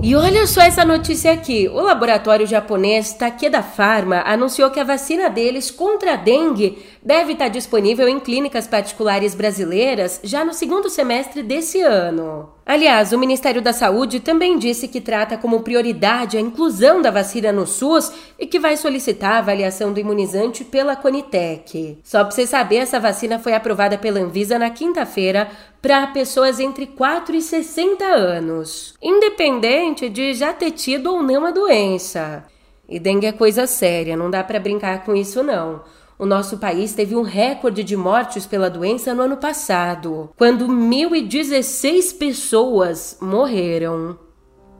E 0.04 0.16
olha 0.16 0.48
só 0.48 0.62
essa 0.62 0.84
notícia 0.84 1.32
aqui. 1.32 1.68
O 1.68 1.80
laboratório 1.80 2.44
japonês 2.44 3.12
Takeda 3.12 3.62
Pharma 3.62 4.24
anunciou 4.26 4.68
que 4.68 4.80
a 4.80 4.84
vacina 4.84 5.30
deles 5.30 5.70
contra 5.70 6.14
a 6.14 6.16
dengue 6.16 6.76
deve 7.04 7.32
estar 7.32 7.48
disponível 7.48 8.08
em 8.08 8.20
clínicas 8.20 8.66
particulares 8.66 9.34
brasileiras 9.34 10.20
já 10.22 10.44
no 10.44 10.54
segundo 10.54 10.88
semestre 10.88 11.42
desse 11.42 11.80
ano. 11.80 12.48
Aliás, 12.64 13.12
o 13.12 13.18
Ministério 13.18 13.60
da 13.60 13.72
Saúde 13.72 14.20
também 14.20 14.56
disse 14.56 14.86
que 14.86 15.00
trata 15.00 15.36
como 15.36 15.62
prioridade 15.62 16.36
a 16.36 16.40
inclusão 16.40 17.02
da 17.02 17.10
vacina 17.10 17.52
no 17.52 17.66
SUS 17.66 18.12
e 18.38 18.46
que 18.46 18.60
vai 18.60 18.76
solicitar 18.76 19.32
a 19.32 19.38
avaliação 19.38 19.92
do 19.92 19.98
imunizante 19.98 20.64
pela 20.64 20.94
Conitec. 20.94 21.98
Só 22.04 22.22
para 22.22 22.30
você 22.30 22.46
saber, 22.46 22.76
essa 22.76 23.00
vacina 23.00 23.38
foi 23.38 23.52
aprovada 23.52 23.98
pela 23.98 24.20
Anvisa 24.20 24.58
na 24.58 24.70
quinta-feira 24.70 25.50
para 25.82 26.06
pessoas 26.06 26.60
entre 26.60 26.86
4 26.86 27.34
e 27.34 27.42
60 27.42 28.04
anos, 28.04 28.94
independente 29.02 30.08
de 30.08 30.32
já 30.32 30.52
ter 30.52 30.70
tido 30.70 31.12
ou 31.12 31.22
não 31.22 31.44
a 31.44 31.50
doença. 31.50 32.44
E 32.88 33.00
dengue 33.00 33.26
é 33.26 33.32
coisa 33.32 33.66
séria, 33.66 34.16
não 34.16 34.30
dá 34.30 34.44
para 34.44 34.60
brincar 34.60 35.04
com 35.04 35.16
isso 35.16 35.42
não. 35.42 35.82
O 36.22 36.24
nosso 36.24 36.58
país 36.58 36.94
teve 36.94 37.16
um 37.16 37.22
recorde 37.22 37.82
de 37.82 37.96
mortes 37.96 38.46
pela 38.46 38.70
doença 38.70 39.12
no 39.12 39.22
ano 39.22 39.38
passado, 39.38 40.30
quando 40.36 40.68
1.016 40.68 42.16
pessoas 42.16 43.18
morreram. 43.20 44.16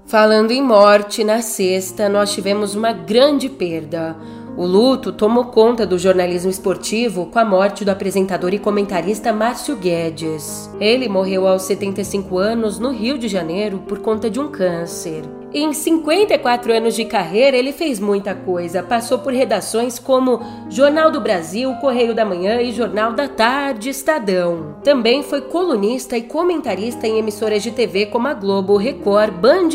Falando 0.07 0.53
em 0.53 0.63
morte, 0.63 1.25
na 1.25 1.43
sexta 1.43 2.09
nós 2.09 2.33
tivemos 2.33 2.77
uma 2.77 2.93
grande 2.93 3.49
perda. 3.49 4.17
O 4.57 4.65
luto 4.65 5.11
tomou 5.11 5.47
conta 5.47 5.85
do 5.85 5.99
jornalismo 5.99 6.49
esportivo 6.49 7.27
com 7.27 7.41
a 7.41 7.45
morte 7.45 7.85
do 7.85 7.91
apresentador 7.91 8.55
e 8.55 8.61
comentarista 8.61 9.33
Márcio 9.33 9.75
Guedes. 9.75 10.71
Ele 10.79 11.09
morreu 11.09 11.49
aos 11.49 11.63
75 11.63 12.39
anos 12.39 12.79
no 12.79 12.93
Rio 12.93 13.19
de 13.19 13.27
Janeiro 13.27 13.81
por 13.81 13.99
conta 13.99 14.31
de 14.31 14.39
um 14.39 14.47
câncer. 14.47 15.42
Em 15.55 15.71
54 15.75 16.73
anos 16.73 16.95
de 16.95 17.05
carreira, 17.05 17.55
ele 17.55 17.73
fez 17.73 18.01
muita 18.01 18.35
coisa. 18.35 18.83
Passou 18.83 19.19
por 19.19 19.35
redações 19.35 19.99
como 19.99 20.41
Jornal 20.71 21.11
do 21.11 21.21
Brasil, 21.21 21.75
Correio 21.75 22.15
da 22.15 22.25
Manhã 22.25 22.63
e 22.63 22.73
Jornal 22.73 23.13
da 23.13 23.29
Tarde, 23.29 23.91
Estadão. 23.91 24.77
Também 24.83 25.23
foi 25.23 25.43
colunista 25.43 26.17
e 26.17 26.23
comentarista 26.23 27.07
em 27.07 27.19
emissoras 27.19 27.63
de 27.63 27.71
TV 27.71 28.07
como 28.07 28.29
a 28.29 28.33
Globo, 28.33 28.79
Record, 28.79 29.35
Band, 29.35 29.69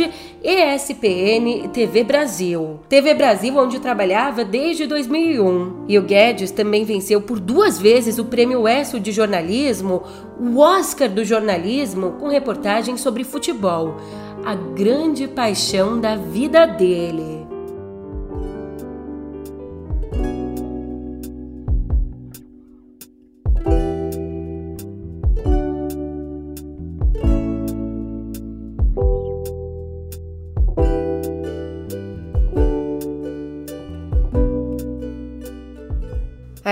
ESPN 0.43 1.65
e 1.65 1.67
TV 1.67 2.03
Brasil. 2.03 2.79
TV 2.89 3.13
Brasil, 3.13 3.55
onde 3.55 3.79
trabalhava 3.79 4.43
desde 4.43 4.87
2001. 4.87 5.85
E 5.87 5.99
o 5.99 6.01
Guedes 6.01 6.49
também 6.49 6.85
venceu 6.85 7.21
por 7.21 7.39
duas 7.39 7.77
vezes 7.77 8.17
o 8.17 8.25
Prêmio 8.25 8.67
ESSO 8.67 8.99
de 8.99 9.11
Jornalismo, 9.11 10.01
o 10.39 10.57
Oscar 10.57 11.07
do 11.07 11.23
Jornalismo, 11.23 12.13
com 12.13 12.29
reportagens 12.29 12.99
sobre 12.99 13.23
futebol 13.23 13.97
a 14.47 14.55
grande 14.55 15.27
paixão 15.27 15.99
da 15.99 16.15
vida 16.15 16.65
dele. 16.65 17.46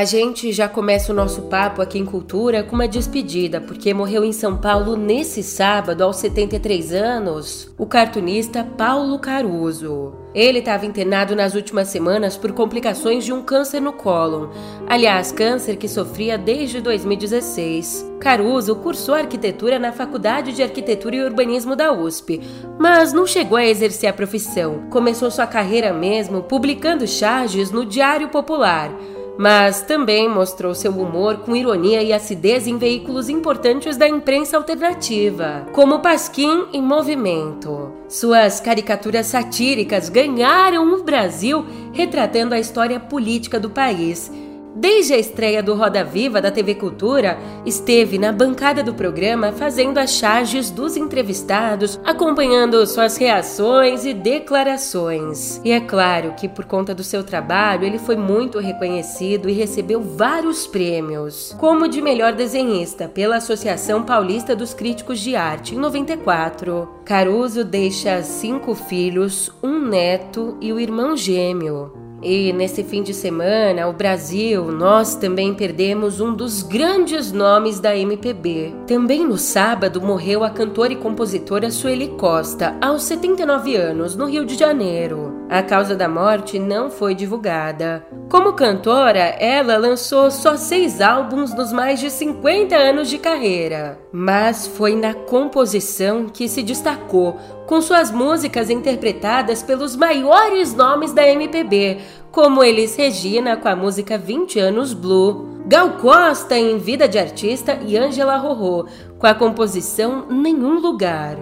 A 0.05 0.07
gente 0.07 0.53
já 0.53 0.69
começa 0.69 1.11
o 1.11 1.15
nosso 1.15 1.41
papo 1.41 1.81
aqui 1.81 1.97
em 1.97 2.05
Cultura 2.05 2.61
com 2.61 2.75
uma 2.75 2.87
despedida, 2.87 3.59
porque 3.59 3.91
morreu 3.91 4.23
em 4.23 4.31
São 4.31 4.55
Paulo 4.55 4.95
nesse 4.95 5.41
sábado, 5.41 6.03
aos 6.03 6.17
73 6.17 6.93
anos, 6.93 7.73
o 7.75 7.87
cartunista 7.87 8.63
Paulo 8.63 9.17
Caruso. 9.17 10.13
Ele 10.31 10.59
estava 10.59 10.85
internado 10.85 11.35
nas 11.35 11.55
últimas 11.55 11.87
semanas 11.87 12.37
por 12.37 12.51
complicações 12.51 13.25
de 13.25 13.33
um 13.33 13.41
câncer 13.41 13.79
no 13.79 13.93
cólon. 13.93 14.49
Aliás, 14.87 15.31
câncer 15.31 15.75
que 15.75 15.87
sofria 15.87 16.37
desde 16.37 16.79
2016. 16.81 18.05
Caruso 18.19 18.75
cursou 18.75 19.15
arquitetura 19.15 19.79
na 19.79 19.91
Faculdade 19.91 20.53
de 20.53 20.61
Arquitetura 20.61 21.15
e 21.15 21.23
Urbanismo 21.23 21.75
da 21.75 21.91
USP, 21.91 22.41
mas 22.77 23.11
não 23.11 23.25
chegou 23.25 23.57
a 23.57 23.65
exercer 23.65 24.07
a 24.07 24.13
profissão. 24.13 24.83
Começou 24.91 25.31
sua 25.31 25.47
carreira 25.47 25.91
mesmo 25.91 26.43
publicando 26.43 27.07
charges 27.07 27.71
no 27.71 27.83
Diário 27.83 28.29
Popular 28.29 28.91
mas 29.37 29.81
também 29.81 30.29
mostrou 30.29 30.73
seu 30.73 30.91
humor 30.91 31.37
com 31.37 31.55
ironia 31.55 32.01
e 32.01 32.13
acidez 32.13 32.67
em 32.67 32.77
veículos 32.77 33.29
importantes 33.29 33.97
da 33.97 34.07
imprensa 34.07 34.57
alternativa, 34.57 35.67
como 35.71 35.99
Pasquim 35.99 36.65
em 36.73 36.81
Movimento. 36.81 37.91
Suas 38.07 38.59
caricaturas 38.59 39.25
satíricas 39.27 40.09
ganharam 40.09 40.93
o 40.93 41.03
Brasil 41.03 41.65
retratando 41.91 42.53
a 42.53 42.59
história 42.59 42.99
política 42.99 43.59
do 43.59 43.69
país 43.69 44.31
Desde 44.77 45.13
a 45.13 45.17
estreia 45.17 45.63
do 45.63 45.73
Roda 45.73 46.03
Viva 46.03 46.41
da 46.41 46.51
TV 46.51 46.75
Cultura, 46.75 47.39
esteve 47.65 48.17
na 48.17 48.33
bancada 48.33 48.83
do 48.83 48.93
programa 48.93 49.53
fazendo 49.53 49.97
as 49.99 50.11
charges 50.11 50.69
dos 50.69 50.97
entrevistados, 50.97 51.97
acompanhando 52.03 52.85
suas 52.85 53.15
reações 53.15 54.05
e 54.05 54.13
declarações. 54.13 55.61
E 55.63 55.71
é 55.71 55.79
claro 55.79 56.33
que 56.33 56.49
por 56.49 56.65
conta 56.65 56.93
do 56.93 57.05
seu 57.05 57.23
trabalho, 57.23 57.85
ele 57.85 57.97
foi 57.97 58.17
muito 58.17 58.59
reconhecido 58.59 59.49
e 59.49 59.53
recebeu 59.53 60.01
vários 60.01 60.67
prêmios, 60.67 61.55
como 61.57 61.87
de 61.87 62.01
melhor 62.01 62.33
desenhista 62.33 63.07
pela 63.07 63.37
Associação 63.37 64.03
Paulista 64.03 64.53
dos 64.53 64.73
Críticos 64.73 65.21
de 65.21 65.37
Arte 65.37 65.73
em 65.73 65.79
94. 65.79 66.89
Caruso 67.05 67.63
deixa 67.63 68.21
cinco 68.23 68.75
filhos, 68.75 69.49
um 69.63 69.79
neto 69.79 70.57
e 70.59 70.73
o 70.73 70.79
irmão 70.81 71.15
gêmeo. 71.15 72.04
E 72.27 72.51
nesse 72.51 72.83
fim 72.83 73.03
de 73.03 73.13
semana, 73.13 73.87
o 73.87 73.93
Brasil, 73.93 74.71
nós 74.71 75.13
também 75.13 75.53
perdemos 75.53 76.19
um 76.19 76.33
dos 76.33 76.63
grandes 76.63 77.31
nomes 77.31 77.79
da 77.79 77.95
MPB. 77.95 78.73
Também 78.87 79.23
no 79.23 79.37
sábado 79.37 80.01
morreu 80.01 80.43
a 80.43 80.49
cantora 80.49 80.93
e 80.93 80.95
compositora 80.95 81.69
Sueli 81.69 82.07
Costa, 82.17 82.75
aos 82.81 83.03
79 83.03 83.75
anos, 83.75 84.15
no 84.15 84.25
Rio 84.25 84.43
de 84.43 84.55
Janeiro. 84.55 85.35
A 85.47 85.61
causa 85.61 85.95
da 85.95 86.09
morte 86.09 86.57
não 86.57 86.89
foi 86.89 87.13
divulgada. 87.13 88.03
Como 88.27 88.53
cantora, 88.53 89.19
ela 89.19 89.77
lançou 89.77 90.31
só 90.31 90.57
seis 90.57 90.99
álbuns 91.01 91.53
nos 91.53 91.71
mais 91.71 91.99
de 91.99 92.09
50 92.09 92.75
anos 92.75 93.07
de 93.07 93.19
carreira, 93.19 93.99
mas 94.11 94.65
foi 94.65 94.95
na 94.95 95.13
composição 95.13 96.25
que 96.25 96.49
se 96.49 96.63
destacou, 96.63 97.37
com 97.65 97.81
suas 97.81 98.11
músicas 98.11 98.69
interpretadas 98.69 99.63
pelos 99.63 99.95
maiores 99.95 100.73
nomes 100.73 101.13
da 101.13 101.27
MPB, 101.27 101.99
como 102.31 102.63
Elis 102.63 102.95
Regina 102.95 103.57
com 103.57 103.67
a 103.67 103.75
música 103.75 104.17
20 104.17 104.59
anos 104.59 104.93
Blue, 104.93 105.63
Gal 105.65 105.91
Costa 105.91 106.57
em 106.57 106.77
Vida 106.77 107.07
de 107.07 107.17
Artista 107.17 107.79
e 107.85 107.97
Angela 107.97 108.37
Rorô 108.37 108.85
com 109.17 109.25
a 109.25 109.33
composição 109.33 110.27
Nenhum 110.29 110.79
Lugar. 110.79 111.37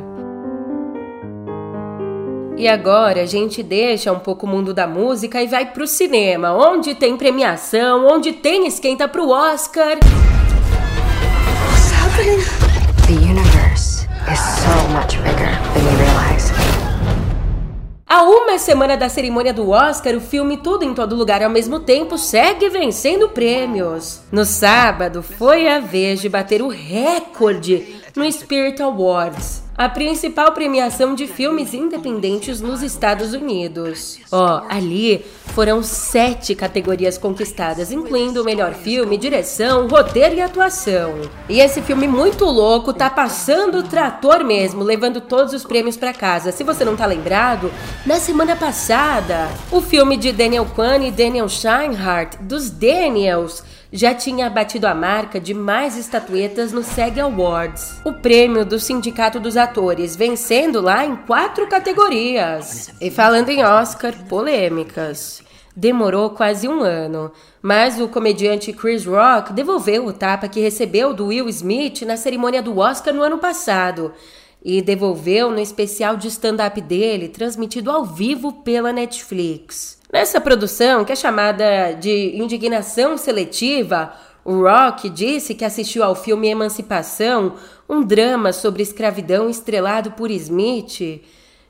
E 2.56 2.68
agora 2.68 3.24
a 3.24 3.26
gente 3.26 3.64
deixa 3.64 4.12
um 4.12 4.20
pouco 4.20 4.46
o 4.46 4.50
mundo 4.50 4.74
da 4.74 4.88
música 4.88 5.42
e 5.42 5.48
vai 5.48 5.74
pro 5.74 5.88
cinema, 5.88 6.54
onde 6.54 6.96
tem 6.96 7.18
premiação, 7.18 8.08
onde 8.08 8.32
tem 8.32 8.68
esquenta 8.68 9.08
pro 9.08 9.30
Oscar. 9.30 9.98
What's 11.72 11.92
happening? 11.92 12.83
Is 14.32 14.40
so 14.40 14.88
much 14.94 15.18
bigger 15.18 15.52
than 15.74 15.84
you 15.84 15.98
realize. 15.98 16.54
A 18.08 18.24
uma 18.24 18.58
semana 18.58 18.96
da 18.96 19.10
cerimônia 19.10 19.54
do 19.54 19.70
Oscar, 19.70 20.16
o 20.16 20.22
filme 20.22 20.56
Tudo 20.56 20.86
em 20.86 20.94
Todo 20.94 21.14
Lugar 21.14 21.44
ao 21.44 21.50
mesmo 21.50 21.82
tempo 21.82 22.18
segue 22.18 22.70
vencendo 22.70 23.28
prêmios. 23.28 24.22
No 24.32 24.46
sábado, 24.46 25.22
foi 25.22 25.68
a 25.68 25.82
vez 25.82 26.22
de 26.22 26.30
bater 26.30 26.62
o 26.62 26.70
recorde 26.70 28.02
no 28.16 28.32
Spirit 28.32 28.82
Awards 28.82 29.64
a 29.78 29.90
principal 29.90 30.52
premiação 30.52 31.16
de 31.16 31.26
filmes 31.28 31.74
independentes 31.74 32.62
nos 32.62 32.84
Estados 32.84 33.34
Unidos. 33.34 34.20
Ó, 34.32 34.62
oh, 34.62 34.66
ali 34.70 35.26
foram 35.54 35.84
sete 35.84 36.56
categorias 36.56 37.18
conquistadas, 37.18 37.92
incluindo 37.92 38.42
o 38.42 38.46
melhor 38.46 38.74
filme, 38.74 39.18
direção, 39.18 39.88
roteiro 39.88 40.36
e 40.36 40.42
atuação. 40.42 41.14
E 41.48 41.60
esse 41.60 41.82
filme 41.82 42.08
muito 42.08 42.44
louco 42.46 42.92
tá 42.92 43.10
passando 43.10 43.78
o 43.78 43.84
trator 43.84 44.44
mesmo, 44.44 44.84
levando 44.84 45.22
todos 45.22 45.54
os 45.54 45.64
prêmios 45.64 45.96
para 45.96 46.12
casa. 46.12 46.52
Se 46.52 46.64
você 46.64 46.84
não 46.84 46.96
tá 46.96 47.06
lembrado, 47.06 47.72
na 48.06 48.20
semana 48.20 48.56
passada, 48.56 49.48
o 49.72 49.80
filme 49.80 50.18
de 50.18 50.32
Daniel 50.32 50.66
Kwan 50.74 51.04
e 51.04 51.12
Daniel 51.12 51.48
Scheinhardt, 51.48 52.38
dos 52.42 52.72
Daniels, 52.72 53.64
já 53.96 54.12
tinha 54.12 54.50
batido 54.50 54.88
a 54.88 54.96
marca 54.96 55.40
de 55.40 55.54
mais 55.54 55.96
estatuetas 55.96 56.74
no 56.74 56.82
SEG 56.82 57.20
Awards, 57.20 58.02
o 58.04 58.12
prêmio 58.12 58.66
do 58.66 58.80
Sindicato 58.80 59.40
dos 59.40 59.56
Atores, 59.56 60.16
vencendo 60.16 60.82
lá 60.82 61.06
em 61.06 61.16
quatro 61.16 61.68
categorias. 61.68 62.92
E 63.00 63.12
falando 63.12 63.50
em 63.50 63.64
Oscar, 63.64 64.12
polêmicas. 64.28 65.44
Demorou 65.76 66.32
quase 66.32 66.68
um 66.68 66.82
ano, 66.82 67.32
mas 67.62 68.02
o 68.02 68.08
comediante 68.08 68.74
Chris 68.74 69.06
Rock 69.06 69.54
devolveu 69.54 70.08
o 70.08 70.14
tapa 70.14 70.48
que 70.48 70.60
recebeu 70.60 71.14
do 71.14 71.28
Will 71.28 71.48
Smith 71.50 72.02
na 72.02 72.18
cerimônia 72.18 72.64
do 72.64 72.80
Oscar 72.80 73.14
no 73.14 73.22
ano 73.22 73.38
passado 73.38 74.12
e 74.64 74.82
devolveu 74.82 75.52
no 75.52 75.60
especial 75.60 76.16
de 76.16 76.30
stand-up 76.30 76.80
dele, 76.80 77.28
transmitido 77.28 77.92
ao 77.92 78.06
vivo 78.06 78.54
pela 78.64 78.94
Netflix. 78.94 80.00
Nessa 80.12 80.40
produção, 80.40 81.04
que 81.04 81.12
é 81.12 81.16
chamada 81.16 81.92
de 81.94 82.38
Indignação 82.38 83.18
Seletiva, 83.18 84.14
o 84.46 84.62
Rock 84.62 85.10
disse 85.10 85.54
que 85.54 85.66
assistiu 85.66 86.04
ao 86.04 86.16
filme 86.16 86.48
Emancipação, 86.48 87.56
um 87.90 88.02
drama 88.02 88.54
sobre 88.54 88.84
escravidão 88.84 89.50
estrelado 89.50 90.12
por 90.12 90.32
Smith. 90.32 91.22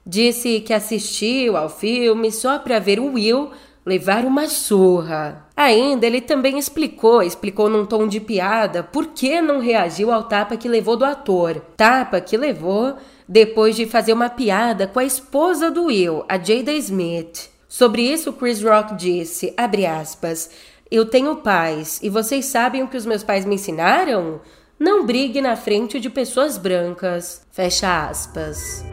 Disse 0.06 0.60
que 0.60 0.74
assistiu 0.74 1.56
ao 1.56 1.70
filme 1.70 2.32
só 2.32 2.60
para 2.60 2.80
ver 2.80 3.00
o 3.00 3.14
Will 3.14 3.52
levar 3.86 4.26
uma 4.26 4.48
surra. 4.48 5.46
Ainda 5.56 6.06
ele 6.06 6.22
também 6.22 6.58
explicou, 6.58 7.22
explicou 7.22 7.70
num 7.70 7.86
tom 7.86 8.08
de 8.08 8.20
piada, 8.20 8.84
por 8.84 9.08
que 9.08 9.42
não 9.42 9.60
reagiu 9.60 10.12
ao 10.12 10.24
tapa 10.24 10.58
que 10.58 10.70
levou 10.70 10.96
do 10.96 11.06
ator. 11.06 11.62
Tapa 11.76 12.20
que 12.22 12.38
levou 12.38 12.96
depois 13.28 13.76
de 13.76 13.86
fazer 13.86 14.14
uma 14.14 14.30
piada 14.30 14.88
com 14.88 15.00
a 15.00 15.06
esposa 15.06 15.70
do 15.70 15.86
Will, 15.86 16.24
a 16.28 16.38
Jada 16.38 16.74
Smith. 16.74 17.50
Sobre 17.68 18.04
isso, 18.04 18.34
Chris 18.34 18.62
Rock 18.62 18.96
disse, 18.96 19.54
abre 19.58 19.86
aspas, 19.86 20.50
eu 20.92 21.06
tenho 21.06 21.38
pais 21.38 22.00
e 22.04 22.10
vocês 22.10 22.46
sabem 22.46 22.84
o 22.84 22.88
que 22.88 22.98
os 22.98 23.06
meus 23.06 23.24
pais 23.24 23.46
me 23.46 23.56
ensinaram? 23.56 24.40
Não 24.80 25.06
brigue 25.06 25.42
na 25.42 25.56
frente 25.56 26.00
de 26.00 26.10
pessoas 26.10 26.58
brancas. 26.58 27.42
Fecha 27.52 28.08
aspas. 28.08 28.84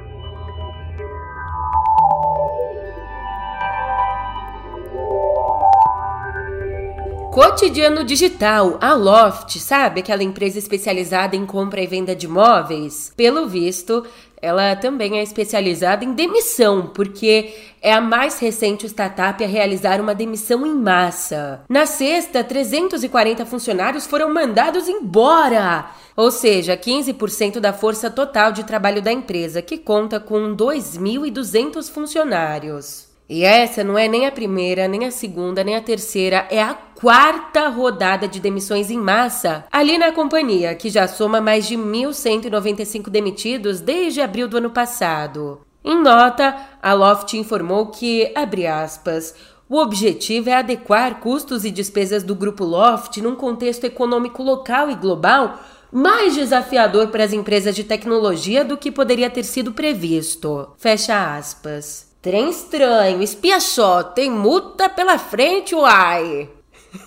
Cotidiano 7.33 8.03
Digital, 8.03 8.77
a 8.81 8.93
Loft, 8.93 9.61
sabe 9.61 10.01
aquela 10.01 10.25
empresa 10.25 10.59
especializada 10.59 11.37
em 11.37 11.47
compra 11.47 11.81
e 11.81 11.87
venda 11.87 12.13
de 12.15 12.27
imóveis? 12.27 13.13
Pelo 13.17 13.47
visto, 13.47 14.05
ela 14.43 14.75
também 14.75 15.17
é 15.17 15.23
especializada 15.23 16.05
em 16.05 16.13
demissão, 16.13 16.89
porque 16.89 17.55
é 17.81 17.93
a 17.93 18.01
mais 18.01 18.41
recente 18.41 18.85
startup 18.87 19.43
a 19.45 19.47
realizar 19.47 20.01
uma 20.01 20.13
demissão 20.13 20.67
em 20.67 20.75
massa. 20.75 21.63
Na 21.69 21.87
sexta, 21.87 22.43
340 22.43 23.47
funcionários 23.47 24.09
foram 24.09 24.35
mandados 24.35 24.89
embora, 24.89 25.89
ou 26.17 26.33
seja, 26.33 26.77
15% 26.77 27.61
da 27.61 27.73
força 27.73 28.11
total 28.11 28.51
de 28.51 28.65
trabalho 28.65 29.01
da 29.01 29.13
empresa, 29.13 29.63
que 29.63 29.79
conta 29.79 30.19
com 30.19 30.57
2.200 30.57 31.89
funcionários. 31.93 33.10
E 33.31 33.45
essa 33.45 33.85
não 33.85 33.97
é 33.97 34.09
nem 34.09 34.27
a 34.27 34.33
primeira, 34.33 34.89
nem 34.89 35.07
a 35.07 35.11
segunda, 35.13 35.63
nem 35.63 35.77
a 35.77 35.81
terceira, 35.81 36.49
é 36.51 36.61
a 36.61 36.75
quarta 36.75 37.69
rodada 37.69 38.27
de 38.27 38.41
demissões 38.41 38.91
em 38.91 38.99
massa 38.99 39.65
ali 39.71 39.97
na 39.97 40.11
companhia, 40.11 40.75
que 40.75 40.91
já 40.91 41.07
soma 41.07 41.41
mais 41.41 41.69
de 41.69 41.77
1.195 41.77 43.09
demitidos 43.09 43.81
desde 43.81 44.21
abril 44.21 44.49
do 44.49 44.57
ano 44.57 44.71
passado. 44.71 45.61
Em 45.85 46.03
nota, 46.03 46.57
a 46.83 46.93
Loft 46.93 47.35
informou 47.35 47.87
que, 47.87 48.33
abre 48.35 48.67
aspas, 48.67 49.33
o 49.69 49.77
objetivo 49.77 50.51
é 50.51 50.55
adequar 50.55 51.21
custos 51.21 51.65
e 51.65 51.71
despesas 51.71 52.25
do 52.25 52.35
grupo 52.35 52.65
Loft 52.65 53.19
num 53.19 53.37
contexto 53.37 53.85
econômico 53.85 54.43
local 54.43 54.91
e 54.91 54.97
global 54.97 55.61
mais 55.93 56.35
desafiador 56.35 57.09
para 57.09 57.23
as 57.23 57.33
empresas 57.33 57.77
de 57.77 57.85
tecnologia 57.85 58.65
do 58.65 58.77
que 58.77 58.91
poderia 58.91 59.31
ter 59.31 59.45
sido 59.45 59.71
previsto. 59.71 60.73
Fecha 60.77 61.37
aspas. 61.37 62.10
Trem 62.23 62.51
estranho, 62.51 63.23
espia 63.23 63.59
só, 63.61 64.03
tem 64.03 64.31
multa 64.31 64.91
pela 64.91 65.17
frente, 65.17 65.75
uai! 65.75 66.51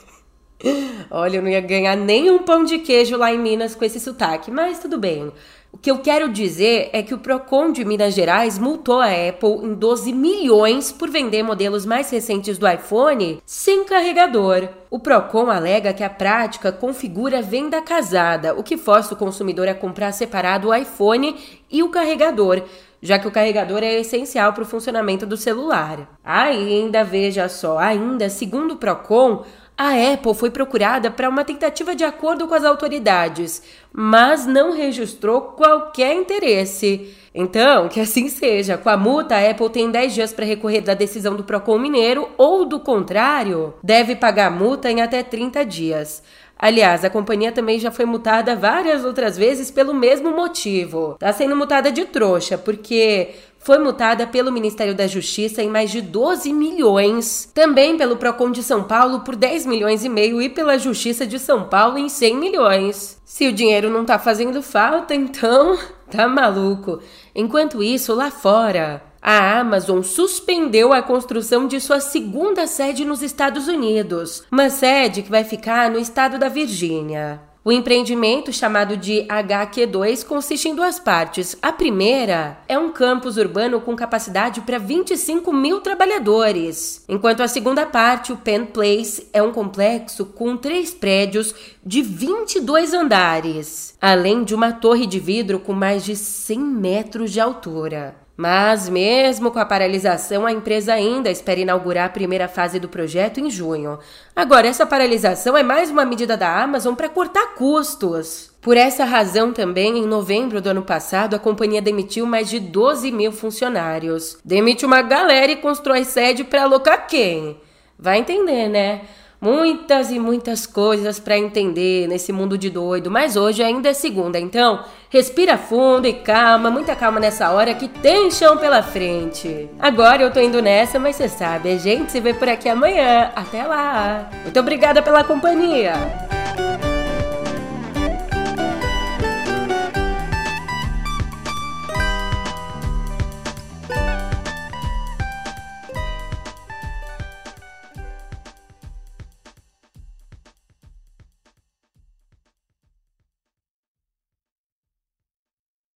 Olha, 1.12 1.38
eu 1.38 1.41
não 1.43 1.49
ia 1.49 1.62
ganhar 1.62 1.95
nem 1.95 2.32
um 2.32 2.39
pão 2.39 2.63
de 2.63 2.80
queijo 2.80 3.15
lá 3.15 3.32
em 3.32 3.38
Minas 3.38 3.76
com 3.76 3.86
esse 3.86 3.99
sotaque, 3.99 4.49
mas 4.49 4.80
tudo 4.80 4.97
bem. 4.97 5.32
O 5.71 5.78
que 5.78 5.91
eu 5.91 5.99
quero 5.99 6.30
dizer 6.30 6.89
é 6.93 7.04
que 7.04 7.13
o 7.13 7.19
Procon 7.19 7.71
de 7.71 7.86
Minas 7.86 8.15
Gerais 8.15 8.58
multou 8.58 8.99
a 8.99 9.08
Apple 9.08 9.63
em 9.63 9.76
12 9.76 10.12
milhões 10.13 10.91
por 10.91 11.12
vender 11.12 11.43
modelos 11.43 11.86
mais 11.86 12.10
recentes 12.10 12.58
do 12.58 12.67
iPhone 12.67 13.41
sem 13.45 13.84
carregador. 13.84 14.67
O 14.89 14.99
Procon 14.99 15.49
alega 15.52 15.93
que 15.93 16.04
a 16.04 16.10
prática 16.10 16.71
configura 16.71 17.41
venda 17.41 17.82
casada, 17.84 18.56
o 18.56 18.63
que 18.63 18.78
força 18.78 19.13
o 19.13 19.17
consumidor 19.17 19.67
a 19.67 19.76
comprar 19.76 20.12
separado 20.12 20.69
o 20.69 20.76
iPhone 20.76 21.36
e 21.71 21.84
o 21.84 21.89
carregador, 21.89 22.63
já 23.03 23.19
que 23.19 23.27
o 23.27 23.31
carregador 23.31 23.83
é 23.83 23.99
essencial 23.99 24.53
para 24.53 24.63
o 24.63 24.65
funcionamento 24.65 25.25
do 25.25 25.35
celular. 25.35 26.17
Ainda, 26.23 27.03
veja 27.03 27.49
só, 27.49 27.77
ainda, 27.77 28.29
segundo 28.29 28.71
o 28.71 28.77
Procon, 28.77 29.43
a 29.77 30.13
Apple 30.13 30.33
foi 30.33 30.49
procurada 30.49 31.11
para 31.11 31.27
uma 31.27 31.43
tentativa 31.43 31.93
de 31.93 32.03
acordo 32.05 32.47
com 32.47 32.55
as 32.55 32.63
autoridades, 32.63 33.61
mas 33.91 34.45
não 34.45 34.71
registrou 34.71 35.41
qualquer 35.41 36.13
interesse. 36.13 37.13
Então, 37.35 37.89
que 37.89 37.99
assim 37.99 38.29
seja. 38.29 38.77
Com 38.77 38.89
a 38.89 38.95
multa, 38.95 39.35
a 39.35 39.49
Apple 39.49 39.69
tem 39.69 39.91
10 39.91 40.13
dias 40.13 40.31
para 40.31 40.45
recorrer 40.45 40.81
da 40.81 40.93
decisão 40.93 41.35
do 41.35 41.43
Procon 41.43 41.79
Mineiro 41.79 42.29
ou, 42.37 42.63
do 42.63 42.79
contrário, 42.79 43.73
deve 43.83 44.15
pagar 44.15 44.47
a 44.47 44.51
multa 44.51 44.89
em 44.89 45.01
até 45.01 45.23
30 45.23 45.65
dias. 45.65 46.23
Aliás, 46.63 47.04
a 47.04 47.10
companhia 47.10 47.52
também 47.52 47.78
já 47.78 47.91
foi 47.91 48.06
multada 48.06 48.56
várias 48.56 49.04
outras 49.04 49.38
vezes 49.38 49.69
pelo 49.69 49.93
mesmo 49.93 50.32
motivo. 50.32 51.17
Tá 51.19 51.34
sendo 51.34 51.58
multada 51.58 51.91
de 51.91 52.06
trouxa, 52.06 52.58
porque 52.58 53.32
foi 53.60 53.80
multada 53.80 54.26
pelo 54.26 54.49
Ministério 54.49 54.95
da 54.95 55.06
Justiça 55.06 55.62
em 55.62 55.67
mais 55.67 55.91
de 55.91 55.99
12 55.99 56.54
milhões, 56.54 57.52
também 57.54 57.97
pelo 57.97 58.15
Procon 58.15 58.49
de 58.49 58.63
São 58.63 58.82
Paulo 58.82 59.26
por 59.26 59.36
10 59.36 59.65
milhões 59.65 60.06
e 60.06 60.10
meio 60.10 60.41
e 60.41 60.47
pela 60.47 60.78
Justiça 60.78 61.28
de 61.28 61.38
São 61.38 61.65
Paulo 61.65 61.97
em 61.97 62.08
100 62.08 62.38
milhões. 62.38 63.21
Se 63.26 63.45
o 63.45 63.52
dinheiro 63.52 63.89
não 63.89 64.06
tá 64.06 64.17
fazendo 64.17 64.63
falta, 64.63 65.13
então 65.13 65.78
tá 66.10 66.30
maluco. 66.30 67.02
Enquanto 67.36 67.84
isso, 67.84 68.15
lá 68.15 68.32
fora, 68.32 69.04
a 69.23 69.57
Amazon 69.57 70.01
suspendeu 70.01 70.91
a 70.91 71.01
construção 71.01 71.65
de 71.65 71.79
sua 71.79 72.01
segunda 72.01 72.67
sede 72.67 73.05
nos 73.05 73.21
Estados 73.21 73.69
Unidos, 73.69 74.43
uma 74.51 74.69
sede 74.69 75.21
que 75.21 75.31
vai 75.31 75.45
ficar 75.45 75.89
no 75.89 75.97
estado 75.97 76.38
da 76.38 76.49
Virgínia. 76.49 77.39
O 77.65 77.71
empreendimento, 77.71 78.51
chamado 78.51 78.97
de 78.97 79.25
HQ2, 79.29 80.25
consiste 80.25 80.67
em 80.67 80.75
duas 80.75 80.99
partes. 80.99 81.57
A 81.62 81.71
primeira 81.71 82.57
é 82.67 82.77
um 82.77 82.91
campus 82.91 83.38
urbano 83.38 83.79
com 83.79 83.95
capacidade 83.95 84.59
para 84.59 84.77
25 84.77 85.53
mil 85.53 85.79
trabalhadores, 85.79 87.05
enquanto 87.07 87.41
a 87.41 87.47
segunda 87.47 87.86
parte, 87.86 88.33
o 88.33 88.38
Penn 88.38 88.65
Place, 88.65 89.29
é 89.31 89.41
um 89.41 89.53
complexo 89.53 90.25
com 90.25 90.57
três 90.57 90.93
prédios 90.93 91.55
de 91.86 92.01
22 92.01 92.93
andares, 92.93 93.95
além 94.01 94.43
de 94.43 94.53
uma 94.53 94.73
torre 94.73 95.05
de 95.05 95.17
vidro 95.17 95.57
com 95.57 95.71
mais 95.71 96.03
de 96.03 96.17
100 96.17 96.59
metros 96.59 97.31
de 97.31 97.39
altura. 97.39 98.22
Mas, 98.35 98.89
mesmo 98.89 99.51
com 99.51 99.59
a 99.59 99.65
paralisação, 99.65 100.45
a 100.45 100.51
empresa 100.51 100.93
ainda 100.93 101.29
espera 101.29 101.59
inaugurar 101.59 102.07
a 102.07 102.09
primeira 102.09 102.47
fase 102.47 102.79
do 102.79 102.89
projeto 102.89 103.39
em 103.39 103.49
junho. 103.49 103.99
Agora, 104.35 104.67
essa 104.67 104.87
paralisação 104.87 105.55
é 105.55 105.61
mais 105.61 105.91
uma 105.91 106.03
medida 106.03 106.35
da 106.35 106.63
Amazon 106.63 106.95
para 106.95 107.09
cortar 107.09 107.53
custos. 107.53 108.51
Por 108.59 108.75
essa 108.75 109.05
razão, 109.05 109.53
também, 109.53 109.99
em 109.99 110.07
novembro 110.07 110.61
do 110.61 110.69
ano 110.69 110.81
passado, 110.81 111.35
a 111.35 111.39
companhia 111.39 111.81
demitiu 111.81 112.25
mais 112.25 112.49
de 112.49 112.59
12 112.59 113.11
mil 113.11 113.31
funcionários. 113.31 114.37
Demite 114.43 114.83
uma 114.83 115.03
galera 115.03 115.51
e 115.51 115.57
constrói 115.57 116.03
sede 116.03 116.43
para 116.43 116.63
alocar 116.63 117.05
quem? 117.05 117.59
Vai 117.99 118.17
entender, 118.17 118.67
né? 118.67 119.01
Muitas 119.43 120.10
e 120.10 120.19
muitas 120.19 120.65
coisas 120.65 121.19
para 121.19 121.38
entender 121.38 122.08
nesse 122.08 122.32
mundo 122.32 122.58
de 122.58 122.69
doido, 122.69 123.12
mas 123.12 123.36
hoje 123.36 123.62
ainda 123.62 123.89
é 123.89 123.93
segunda, 123.93 124.39
então 124.39 124.86
respira 125.10 125.58
fundo 125.58 126.08
e 126.08 126.13
calma, 126.13 126.71
muita 126.71 126.95
calma 126.95 127.19
nessa 127.19 127.51
hora 127.51 127.73
que 127.73 127.89
tem 127.89 128.32
chão 128.32 128.56
pela 128.56 128.82
frente. 128.82 129.67
Agora 129.77 130.21
eu 130.21 130.32
tô 130.32 130.39
indo 130.39 130.62
nessa, 130.62 130.97
mas 130.97 131.17
você 131.17 131.27
sabe, 131.27 131.73
a 131.73 131.77
gente 131.77 132.10
se 132.10 132.21
vê 132.21 132.34
por 132.34 132.47
aqui 132.47 132.69
amanhã. 132.69 133.34
Até 133.36 133.65
lá! 133.65 134.29
Muito 134.43 134.58
obrigada 134.62 135.01
pela 135.01 135.25
companhia! 135.25 135.91